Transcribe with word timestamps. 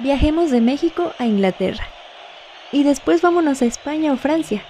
Viajemos 0.00 0.52
de 0.52 0.60
México 0.60 1.12
a 1.18 1.26
Inglaterra. 1.26 1.82
Y 2.70 2.84
después 2.84 3.20
vámonos 3.20 3.62
a 3.62 3.64
España 3.64 4.12
o 4.12 4.16
Francia. 4.16 4.62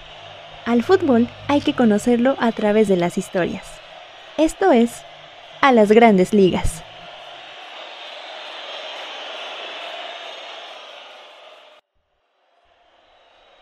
Al 0.64 0.82
fútbol 0.82 1.28
hay 1.48 1.60
que 1.60 1.74
conocerlo 1.74 2.35
a 2.40 2.51
través 2.53 2.88
de 2.88 2.96
las 2.96 3.19
historias. 3.19 3.67
Esto 4.38 4.72
es, 4.72 5.03
a 5.60 5.72
las 5.72 5.92
grandes 5.92 6.33
ligas. 6.33 6.83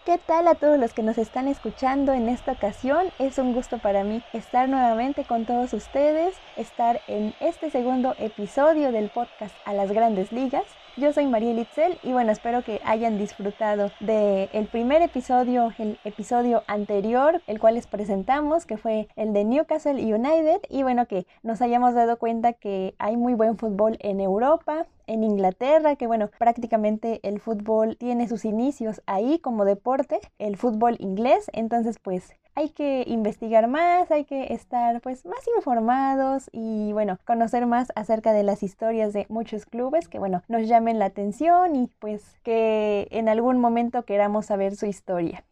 ¿Qué 0.04 0.18
tal 0.24 0.46
a 0.46 0.54
todos 0.54 0.78
los 0.78 0.92
que 0.92 1.02
nos 1.02 1.18
están 1.18 1.48
escuchando 1.48 2.12
en 2.12 2.28
esta 2.28 2.52
ocasión? 2.52 3.08
Es 3.18 3.38
un 3.38 3.52
gusto 3.52 3.78
para 3.78 4.04
mí 4.04 4.22
estar 4.32 4.68
nuevamente 4.68 5.24
con 5.24 5.46
todos 5.46 5.72
ustedes, 5.72 6.36
estar 6.56 7.00
en 7.08 7.34
este 7.40 7.70
segundo 7.70 8.14
episodio 8.20 8.92
del 8.92 9.10
podcast 9.10 9.56
A 9.64 9.72
las 9.72 9.90
Grandes 9.90 10.30
Ligas. 10.30 10.62
Yo 10.98 11.12
soy 11.12 11.26
María 11.26 11.52
Litzel 11.52 11.98
y 12.02 12.12
bueno, 12.12 12.32
espero 12.32 12.64
que 12.64 12.80
hayan 12.82 13.18
disfrutado 13.18 13.90
del 14.00 14.48
el 14.54 14.66
primer 14.66 15.02
episodio, 15.02 15.70
el 15.76 15.98
episodio 16.04 16.62
anterior, 16.68 17.42
el 17.46 17.60
cual 17.60 17.74
les 17.74 17.86
presentamos, 17.86 18.64
que 18.64 18.78
fue 18.78 19.06
el 19.14 19.34
de 19.34 19.44
Newcastle 19.44 20.02
United. 20.02 20.62
Y 20.70 20.84
bueno, 20.84 21.04
que 21.04 21.26
nos 21.42 21.60
hayamos 21.60 21.92
dado 21.92 22.18
cuenta 22.18 22.54
que 22.54 22.94
hay 22.98 23.18
muy 23.18 23.34
buen 23.34 23.58
fútbol 23.58 23.98
en 24.00 24.20
Europa, 24.20 24.86
en 25.06 25.22
Inglaterra, 25.22 25.96
que 25.96 26.06
bueno, 26.06 26.30
prácticamente 26.38 27.20
el 27.24 27.40
fútbol 27.40 27.98
tiene 27.98 28.26
sus 28.26 28.46
inicios 28.46 29.02
ahí 29.04 29.38
como 29.38 29.66
deporte, 29.66 30.20
el 30.38 30.56
fútbol 30.56 30.96
inglés, 30.98 31.50
entonces 31.52 31.98
pues 31.98 32.32
hay 32.56 32.70
que 32.70 33.04
investigar 33.06 33.68
más, 33.68 34.10
hay 34.10 34.24
que 34.24 34.54
estar 34.54 35.00
pues 35.02 35.26
más 35.26 35.46
informados 35.56 36.48
y 36.52 36.90
bueno, 36.92 37.18
conocer 37.26 37.66
más 37.66 37.92
acerca 37.94 38.32
de 38.32 38.42
las 38.42 38.62
historias 38.62 39.12
de 39.12 39.26
muchos 39.28 39.66
clubes 39.66 40.08
que 40.08 40.18
bueno, 40.18 40.42
nos 40.48 40.66
llamen 40.66 40.98
la 40.98 41.04
atención 41.04 41.76
y 41.76 41.88
pues 41.98 42.40
que 42.42 43.08
en 43.10 43.28
algún 43.28 43.60
momento 43.60 44.06
queramos 44.06 44.46
saber 44.46 44.74
su 44.74 44.86
historia. 44.86 45.44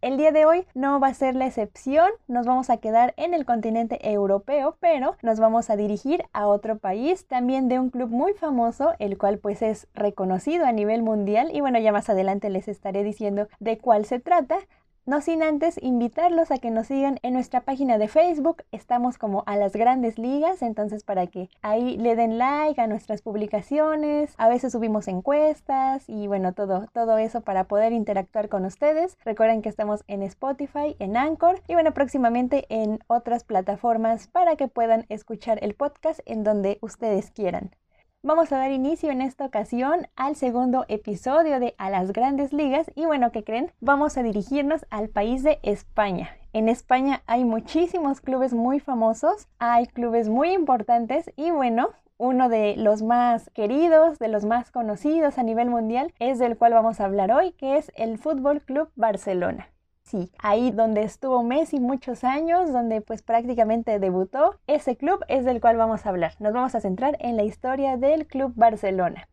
El 0.00 0.18
día 0.18 0.32
de 0.32 0.44
hoy 0.44 0.66
no 0.74 1.00
va 1.00 1.08
a 1.08 1.14
ser 1.14 1.34
la 1.34 1.46
excepción, 1.46 2.10
nos 2.28 2.44
vamos 2.46 2.68
a 2.68 2.76
quedar 2.76 3.14
en 3.16 3.32
el 3.32 3.46
continente 3.46 3.98
europeo, 4.08 4.76
pero 4.78 5.16
nos 5.22 5.40
vamos 5.40 5.70
a 5.70 5.76
dirigir 5.76 6.24
a 6.34 6.46
otro 6.46 6.78
país, 6.78 7.26
también 7.26 7.68
de 7.68 7.78
un 7.78 7.88
club 7.88 8.10
muy 8.10 8.34
famoso, 8.34 8.92
el 8.98 9.16
cual 9.16 9.38
pues 9.38 9.62
es 9.62 9.88
reconocido 9.94 10.66
a 10.66 10.72
nivel 10.72 11.02
mundial 11.02 11.50
y 11.54 11.62
bueno, 11.62 11.78
ya 11.78 11.90
más 11.90 12.10
adelante 12.10 12.50
les 12.50 12.68
estaré 12.68 13.02
diciendo 13.02 13.48
de 13.60 13.78
cuál 13.78 14.04
se 14.04 14.20
trata, 14.20 14.58
no 15.06 15.20
sin 15.20 15.42
antes 15.42 15.78
invitarlos 15.82 16.50
a 16.50 16.58
que 16.58 16.70
nos 16.70 16.86
sigan 16.86 17.18
en 17.22 17.34
nuestra 17.34 17.60
página 17.60 17.98
de 17.98 18.08
Facebook. 18.08 18.62
Estamos 18.72 19.18
como 19.18 19.42
a 19.46 19.56
las 19.56 19.74
grandes 19.74 20.18
ligas, 20.18 20.62
entonces 20.62 21.04
para 21.04 21.26
que 21.26 21.50
ahí 21.62 21.96
le 21.98 22.16
den 22.16 22.38
like 22.38 22.80
a 22.80 22.86
nuestras 22.86 23.20
publicaciones. 23.22 24.34
A 24.38 24.48
veces 24.48 24.72
subimos 24.72 25.08
encuestas 25.08 26.08
y 26.08 26.26
bueno, 26.26 26.54
todo, 26.54 26.86
todo 26.92 27.18
eso 27.18 27.42
para 27.42 27.64
poder 27.64 27.92
interactuar 27.92 28.48
con 28.48 28.64
ustedes. 28.64 29.18
Recuerden 29.24 29.62
que 29.62 29.68
estamos 29.68 30.04
en 30.06 30.22
Spotify, 30.22 30.96
en 30.98 31.16
Anchor 31.16 31.60
y 31.68 31.74
bueno, 31.74 31.92
próximamente 31.92 32.64
en 32.68 33.00
otras 33.06 33.44
plataformas 33.44 34.28
para 34.28 34.56
que 34.56 34.68
puedan 34.68 35.04
escuchar 35.08 35.58
el 35.62 35.74
podcast 35.74 36.20
en 36.24 36.44
donde 36.44 36.78
ustedes 36.80 37.30
quieran. 37.30 37.70
Vamos 38.26 38.50
a 38.52 38.56
dar 38.56 38.72
inicio 38.72 39.10
en 39.10 39.20
esta 39.20 39.44
ocasión 39.44 40.06
al 40.16 40.34
segundo 40.34 40.86
episodio 40.88 41.60
de 41.60 41.74
A 41.76 41.90
las 41.90 42.14
grandes 42.14 42.54
ligas 42.54 42.90
y 42.94 43.04
bueno, 43.04 43.30
¿qué 43.32 43.44
creen? 43.44 43.70
Vamos 43.82 44.16
a 44.16 44.22
dirigirnos 44.22 44.86
al 44.88 45.10
país 45.10 45.42
de 45.42 45.58
España. 45.62 46.30
En 46.54 46.70
España 46.70 47.22
hay 47.26 47.44
muchísimos 47.44 48.22
clubes 48.22 48.54
muy 48.54 48.80
famosos, 48.80 49.46
hay 49.58 49.86
clubes 49.88 50.30
muy 50.30 50.54
importantes 50.54 51.30
y 51.36 51.50
bueno, 51.50 51.90
uno 52.16 52.48
de 52.48 52.76
los 52.78 53.02
más 53.02 53.50
queridos, 53.50 54.18
de 54.18 54.28
los 54.28 54.46
más 54.46 54.70
conocidos 54.70 55.36
a 55.36 55.42
nivel 55.42 55.68
mundial, 55.68 56.14
es 56.18 56.38
del 56.38 56.56
cual 56.56 56.72
vamos 56.72 57.00
a 57.00 57.04
hablar 57.04 57.30
hoy, 57.30 57.52
que 57.52 57.76
es 57.76 57.92
el 57.94 58.16
Fútbol 58.16 58.62
Club 58.62 58.88
Barcelona. 58.96 59.68
Sí, 60.04 60.30
ahí 60.38 60.70
donde 60.70 61.02
estuvo 61.02 61.42
Messi 61.42 61.80
muchos 61.80 62.24
años, 62.24 62.70
donde 62.70 63.00
pues 63.00 63.22
prácticamente 63.22 63.98
debutó, 63.98 64.60
ese 64.66 64.96
club 64.96 65.24
es 65.28 65.46
del 65.46 65.62
cual 65.62 65.78
vamos 65.78 66.04
a 66.04 66.10
hablar. 66.10 66.34
Nos 66.40 66.52
vamos 66.52 66.74
a 66.74 66.80
centrar 66.80 67.16
en 67.20 67.36
la 67.36 67.42
historia 67.42 67.96
del 67.96 68.26
Club 68.26 68.52
Barcelona. 68.54 69.28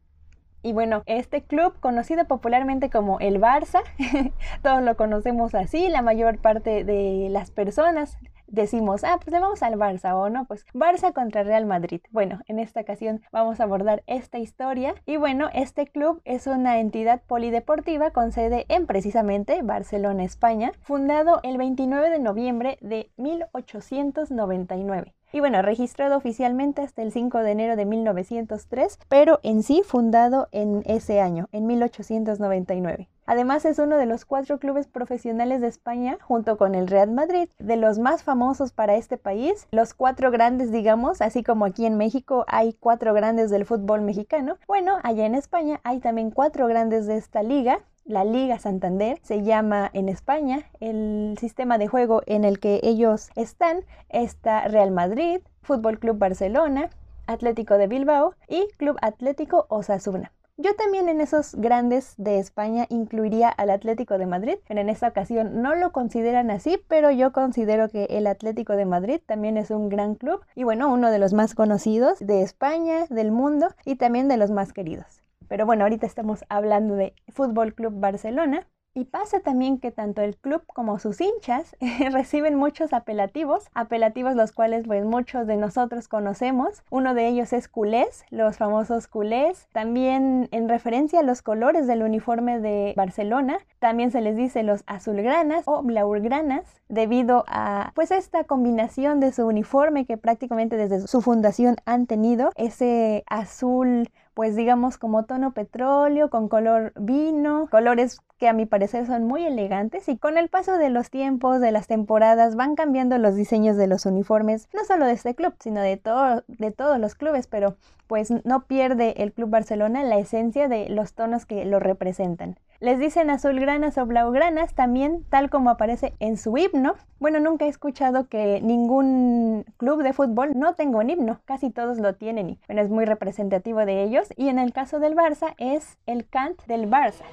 Y 0.64 0.72
bueno, 0.72 1.04
este 1.08 1.44
club, 1.44 1.78
conocido 1.82 2.26
popularmente 2.26 2.90
como 2.90 3.20
el 3.20 3.42
Barça, 3.42 3.82
todos 4.64 4.82
lo 4.82 4.96
conocemos 4.96 5.56
así, 5.56 5.90
la 5.90 6.02
mayor 6.02 6.38
parte 6.38 6.86
de 6.86 7.28
las 7.30 7.52
personas 7.52 8.18
decimos, 8.52 9.04
ah, 9.04 9.18
pues 9.20 9.32
le 9.34 9.40
vamos 9.40 9.64
al 9.64 9.76
Barça 9.76 10.14
o 10.14 10.30
no, 10.30 10.46
pues 10.46 10.66
Barça 10.74 11.14
contra 11.14 11.44
Real 11.44 11.66
Madrid. 11.66 12.02
Bueno, 12.12 12.42
en 12.48 12.60
esta 12.60 12.82
ocasión 12.82 13.22
vamos 13.32 13.60
a 13.60 13.64
abordar 13.64 14.04
esta 14.08 14.38
historia 14.38 14.96
y 15.06 15.18
bueno, 15.18 15.50
este 15.54 15.88
club 15.88 16.22
es 16.26 16.48
una 16.48 16.80
entidad 16.80 17.22
polideportiva 17.24 18.12
con 18.12 18.32
sede 18.32 18.66
en 18.70 18.86
precisamente 18.86 19.62
Barcelona, 19.62 20.24
España, 20.24 20.74
fundado 20.82 21.40
el 21.44 21.58
29 21.58 22.10
de 22.10 22.20
noviembre 22.20 22.78
de 22.82 23.12
1899 23.18 25.14
y 25.32 25.40
bueno, 25.40 25.62
registrado 25.62 26.18
oficialmente 26.18 26.82
hasta 26.82 27.02
el 27.02 27.12
5 27.12 27.40
de 27.40 27.52
enero 27.52 27.76
de 27.76 27.86
1903, 27.86 29.00
pero 29.08 29.40
en 29.44 29.64
sí 29.64 29.82
fundado 29.86 30.48
en 30.52 30.84
ese 30.86 31.22
año, 31.22 31.48
en 31.52 31.68
1899. 31.68 33.08
Además 33.26 33.64
es 33.64 33.80
uno 33.80 33.98
de 33.98 34.08
los 34.08 34.26
cuatro 34.26 34.60
clubes 34.60 34.88
profesionales 34.88 35.62
de 35.62 35.68
España, 35.68 36.18
junto 36.22 36.58
con 36.58 36.76
el 36.76 36.88
Real 36.88 37.12
Madrid, 37.12 37.48
de 37.60 37.78
los 37.78 37.98
más 37.98 38.24
famosos 38.24 38.74
para 38.74 38.96
este 38.96 39.18
país, 39.18 39.68
los 39.72 39.94
cuatro 39.94 40.32
grandes, 40.32 40.72
digamos, 40.72 41.22
así 41.22 41.42
como 41.44 41.66
aquí 41.66 41.86
en 41.86 41.98
México 41.98 42.44
hay 42.48 42.74
cuatro 42.74 43.14
grandes 43.14 43.50
del 43.50 43.66
fútbol 43.66 44.02
mexicano. 44.02 44.58
Bueno, 44.68 44.98
allá 45.04 45.26
en 45.26 45.36
España 45.36 45.80
hay 45.84 46.00
también 46.00 46.32
cuatro 46.32 46.68
grandes 46.68 47.08
de 47.08 47.16
esta 47.16 47.42
liga, 47.42 47.80
la 48.12 48.24
Liga 48.26 48.60
Santander, 48.60 49.20
se 49.24 49.42
llama 49.42 49.90
en 49.94 50.10
España. 50.10 50.66
El 50.80 51.36
sistema 51.40 51.78
de 51.78 51.88
juego 51.88 52.22
en 52.26 52.44
el 52.44 52.60
que 52.60 52.80
ellos 52.84 53.30
están 53.36 53.84
está 54.10 54.68
Real 54.68 54.92
Madrid, 54.92 55.40
Fútbol 55.62 55.98
Club 55.98 56.18
Barcelona, 56.18 56.90
Atlético 57.26 57.78
de 57.78 57.88
Bilbao 57.88 58.36
y 58.48 58.68
Club 58.78 58.98
Atlético 59.02 59.66
Osasuna. 59.70 60.32
Yo 60.58 60.76
también 60.76 61.10
en 61.10 61.22
esos 61.22 61.56
grandes 61.56 62.14
de 62.18 62.38
España 62.38 62.86
incluiría 62.90 63.50
al 63.50 63.72
Atlético 63.72 64.20
de 64.20 64.28
Madrid. 64.28 64.58
En 64.70 64.90
esta 64.90 65.08
ocasión 65.08 65.64
no 65.64 65.74
lo 65.74 65.92
consideran 65.92 66.52
así, 66.52 66.80
pero 66.88 67.10
yo 67.10 67.32
considero 67.32 67.90
que 67.90 68.04
el 68.12 68.28
Atlético 68.28 68.76
de 68.76 68.86
Madrid 68.86 69.22
también 69.26 69.58
es 69.58 69.72
un 69.72 69.90
gran 69.90 70.14
club 70.14 70.42
y 70.54 70.64
bueno, 70.64 70.94
uno 70.94 71.10
de 71.10 71.18
los 71.18 71.34
más 71.34 71.56
conocidos 71.56 72.20
de 72.20 72.44
España, 72.44 73.06
del 73.10 73.32
mundo 73.32 73.70
y 73.86 73.96
también 73.96 74.28
de 74.28 74.38
los 74.38 74.52
más 74.52 74.72
queridos. 74.74 75.21
Pero 75.52 75.66
bueno, 75.66 75.84
ahorita 75.84 76.06
estamos 76.06 76.46
hablando 76.48 76.96
de 76.96 77.14
Fútbol 77.28 77.74
Club 77.74 78.00
Barcelona. 78.00 78.70
Y 78.94 79.06
pasa 79.06 79.40
también 79.40 79.80
que 79.80 79.92
tanto 79.92 80.22
el 80.22 80.36
club 80.36 80.64
como 80.68 81.00
sus 81.00 81.22
hinchas 81.22 81.78
reciben 82.12 82.56
muchos 82.56 82.92
apelativos, 82.92 83.68
apelativos 83.74 84.36
los 84.36 84.52
cuales 84.52 84.86
pues 84.86 85.06
muchos 85.06 85.48
de 85.48 85.56
nosotros 85.56 86.10
conocemos. 86.10 86.84
Uno 86.90 87.14
de 87.14 87.28
ellos 87.28 87.54
es 87.54 87.70
culés, 87.70 88.26
los 88.30 88.58
famosos 88.58 89.08
culés. 89.08 89.68
También 89.72 90.50
en 90.52 90.68
referencia 90.68 91.20
a 91.20 91.24
los 91.24 91.42
colores 91.42 91.88
del 91.88 92.04
uniforme 92.04 92.60
de 92.60 92.94
Barcelona, 92.98 93.60
también 93.80 94.12
se 94.12 94.22
les 94.22 94.36
dice 94.36 94.64
los 94.64 94.84
azulgranas 94.88 95.64
o 95.68 95.82
blaugranas 95.84 96.82
debido 96.90 97.46
a 97.48 97.92
pues 97.96 98.12
esta 98.12 98.44
combinación 98.44 99.22
de 99.22 99.32
su 99.32 99.48
uniforme 99.48 100.06
que 100.06 100.18
prácticamente 100.18 100.76
desde 100.76 101.08
su 101.08 101.22
fundación 101.22 101.78
han 101.86 102.08
tenido 102.08 102.52
ese 102.56 103.24
azul 103.28 104.10
pues 104.34 104.56
digamos 104.56 104.98
como 104.98 105.26
tono 105.26 105.54
petróleo, 105.54 106.30
con 106.30 106.48
color 106.48 106.94
vino, 106.96 107.68
colores 107.70 108.20
que 108.38 108.48
a 108.48 108.54
mi 108.54 108.66
parecer 108.66 109.06
son 109.06 109.26
muy 109.26 109.46
elegantes 109.46 110.08
y 110.10 110.18
con 110.18 110.38
el 110.38 110.48
paso 110.48 110.78
de 110.78 110.90
los 110.90 111.10
tiempos, 111.10 111.62
de 111.62 111.72
las 111.72 111.88
temporadas, 111.88 112.56
van 112.56 112.76
cambiando 112.76 113.18
los 113.18 113.36
diseños 113.36 113.78
de 113.78 113.88
los 113.88 114.06
uniformes, 114.06 114.68
no 114.74 114.84
solo 114.86 115.06
de 115.06 115.14
este 115.14 115.36
club, 115.36 115.54
sino 115.60 115.82
de, 115.82 115.98
todo, 115.98 116.44
de 116.48 116.72
todos 116.72 117.00
los 117.00 117.16
clubes, 117.16 117.48
pero 117.48 117.76
pues 118.08 118.32
no 118.44 118.64
pierde 118.64 119.24
el 119.24 119.32
Club 119.32 119.50
Barcelona 119.50 120.04
la 120.04 120.18
esencia 120.18 120.68
de 120.68 120.90
los 120.90 121.14
tonos 121.14 121.46
que 121.46 121.64
lo 121.66 121.80
representan. 121.80 122.58
Les 122.82 122.98
dicen 122.98 123.30
azulgranas 123.30 124.00
o 124.00 124.08
blaugranas 124.08 124.74
también, 124.74 125.24
tal 125.30 125.52
como 125.52 125.70
aparece 125.70 126.16
en 126.20 126.36
su 126.36 126.58
himno. 126.58 126.96
Bueno, 127.20 127.40
nunca 127.40 127.66
he 127.66 127.68
escuchado 127.68 128.28
que 128.28 128.60
ningún 128.60 129.66
club 129.78 130.02
de 130.02 130.14
fútbol 130.14 130.58
no 130.58 130.74
tenga 130.74 130.98
un 130.98 131.12
himno, 131.12 131.42
casi 131.46 131.70
todos 131.70 132.00
lo 132.00 132.16
tienen 132.16 132.50
y 132.50 132.60
bueno, 132.66 132.82
es 132.82 132.90
muy 132.90 133.06
representativo 133.06 133.86
de 133.86 134.02
ellos. 134.02 134.30
Y 134.36 134.50
en 134.50 134.58
el 134.58 134.74
caso 134.74 135.00
del 135.00 135.16
Barça 135.16 135.54
es 135.60 136.00
el 136.08 136.28
cant 136.28 136.60
del 136.66 136.90
Barça. 136.90 137.24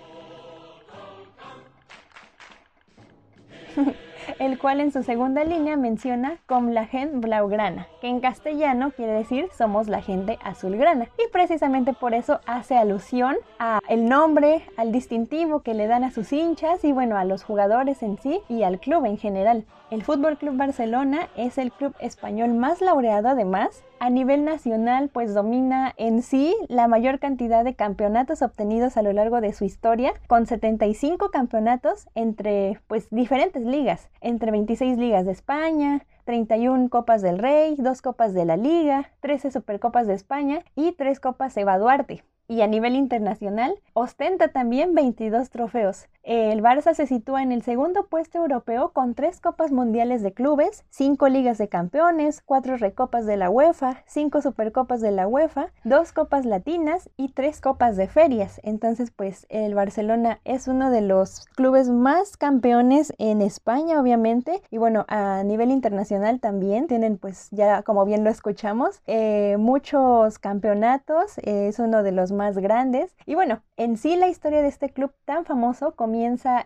el 4.39 4.59
cual 4.59 4.81
en 4.81 4.93
su 4.93 5.03
segunda 5.03 5.45
línea 5.45 5.77
menciona 5.77 6.39
com 6.47 6.69
la 6.69 6.87
gente 6.87 7.19
blaugrana, 7.19 7.87
que 8.01 8.09
en 8.09 8.21
castellano 8.21 8.93
quiere 8.93 9.13
decir 9.13 9.49
somos 9.57 9.89
la 9.89 10.03
gente 10.03 10.39
azulgrana. 10.43 11.09
Y 11.19 11.31
precisamente 11.33 11.93
por 11.93 12.15
eso 12.15 12.41
hace 12.47 12.77
alusión 12.77 13.37
a 13.59 13.81
el 13.89 14.09
nombre, 14.09 14.63
al 14.77 14.93
distintivo 14.93 15.61
que 15.61 15.75
le 15.75 15.87
dan 15.87 16.05
a 16.05 16.11
sus 16.11 16.33
hinchas 16.33 16.85
y 16.85 16.93
bueno, 16.93 17.17
a 17.17 17.25
los 17.25 17.45
jugadores 17.45 18.03
en 18.03 18.19
sí 18.19 18.41
y 18.49 18.63
al 18.63 18.81
club 18.81 19.05
en 19.05 19.19
general. 19.19 19.65
El 19.91 20.03
Fútbol 20.03 20.37
Club 20.37 20.57
Barcelona 20.57 21.29
es 21.35 21.57
el 21.57 21.73
club 21.73 21.95
español 21.99 22.53
más 22.53 22.83
laureado 22.83 23.29
además. 23.29 23.83
A 24.01 24.11
nivel 24.11 24.45
nacional, 24.45 25.09
pues 25.13 25.35
domina 25.35 25.93
en 25.97 26.23
sí 26.23 26.55
la 26.69 26.87
mayor 26.87 27.19
cantidad 27.19 27.65
de 27.65 27.75
campeonatos 27.75 28.43
obtenidos 28.43 28.97
a 28.97 29.03
lo 29.03 29.13
largo 29.13 29.41
de 29.41 29.53
su 29.53 29.65
historia, 29.65 30.13
con 30.29 30.47
75 30.47 31.31
campeonatos 31.31 32.07
entre 32.15 32.81
pues 32.87 33.09
diferentes 33.11 33.65
ligas, 33.65 34.09
entre 34.21 34.53
26 34.53 34.99
ligas 34.99 35.27
de 35.27 35.33
España, 35.33 36.07
31 36.27 36.91
Copas 36.91 37.23
del 37.23 37.39
Rey, 37.39 37.75
2 37.77 38.01
Copas 38.01 38.35
de 38.35 38.45
la 38.45 38.57
Liga, 38.57 39.11
13 39.21 39.51
Supercopas 39.51 40.07
de 40.07 40.15
España 40.15 40.61
y 40.77 40.93
3 40.93 41.19
Copas 41.19 41.57
Eva 41.57 41.77
Duarte 41.77 42.23
y 42.49 42.63
a 42.63 42.67
nivel 42.67 42.95
internacional 42.97 43.75
ostenta 43.93 44.49
también 44.49 44.95
22 44.95 45.51
trofeos. 45.51 46.09
El 46.31 46.61
Barça 46.61 46.93
se 46.93 47.07
sitúa 47.07 47.43
en 47.43 47.53
el 47.53 47.63
segundo 47.63 48.07
puesto 48.07 48.37
europeo 48.37 48.91
con 48.91 49.15
tres 49.15 49.41
Copas 49.41 49.73
Mundiales 49.73 50.21
de 50.21 50.35
Clubes, 50.35 50.85
cinco 50.91 51.27
Ligas 51.27 51.57
de 51.57 51.71
Campeones, 51.71 52.43
cuatro 52.45 52.77
Recopas 52.77 53.25
de 53.25 53.39
la 53.39 53.49
UEFA, 53.49 54.03
cinco 54.05 54.43
Supercopas 54.43 55.01
de 55.01 55.11
la 55.11 55.27
UEFA, 55.27 55.69
dos 55.85 56.13
Copas 56.13 56.45
Latinas 56.45 57.09
y 57.17 57.31
tres 57.33 57.63
Copas 57.63 57.97
de 57.97 58.09
Ferias. 58.09 58.61
Entonces, 58.63 59.11
pues 59.11 59.47
el 59.49 59.75
Barcelona 59.75 60.41
es 60.45 60.69
uno 60.69 60.91
de 60.91 61.01
los 61.01 61.47
clubes 61.57 61.89
más 61.89 62.37
campeones 62.37 63.15
en 63.17 63.41
España, 63.41 63.99
obviamente, 63.99 64.61
y 64.71 64.77
bueno, 64.77 65.07
a 65.09 65.43
nivel 65.45 65.71
internacional 65.71 66.41
también 66.41 66.89
tienen, 66.89 67.17
pues 67.17 67.49
ya 67.53 67.83
como 67.85 68.05
bien 68.05 68.23
lo 68.23 68.29
escuchamos, 68.29 69.01
eh, 69.07 69.57
muchos 69.59 70.39
campeonatos, 70.39 71.39
es 71.39 71.79
uno 71.79 72.03
de 72.03 72.13
los 72.13 72.33
más 72.33 72.59
grandes. 72.59 73.17
Y 73.25 73.35
bueno, 73.35 73.63
en 73.79 73.97
sí 73.97 74.15
la 74.17 74.29
historia 74.29 74.61
de 74.61 74.69
este 74.69 74.91
club 74.91 75.11
tan 75.25 75.47
famoso 75.47 75.93
comienza 75.93 76.18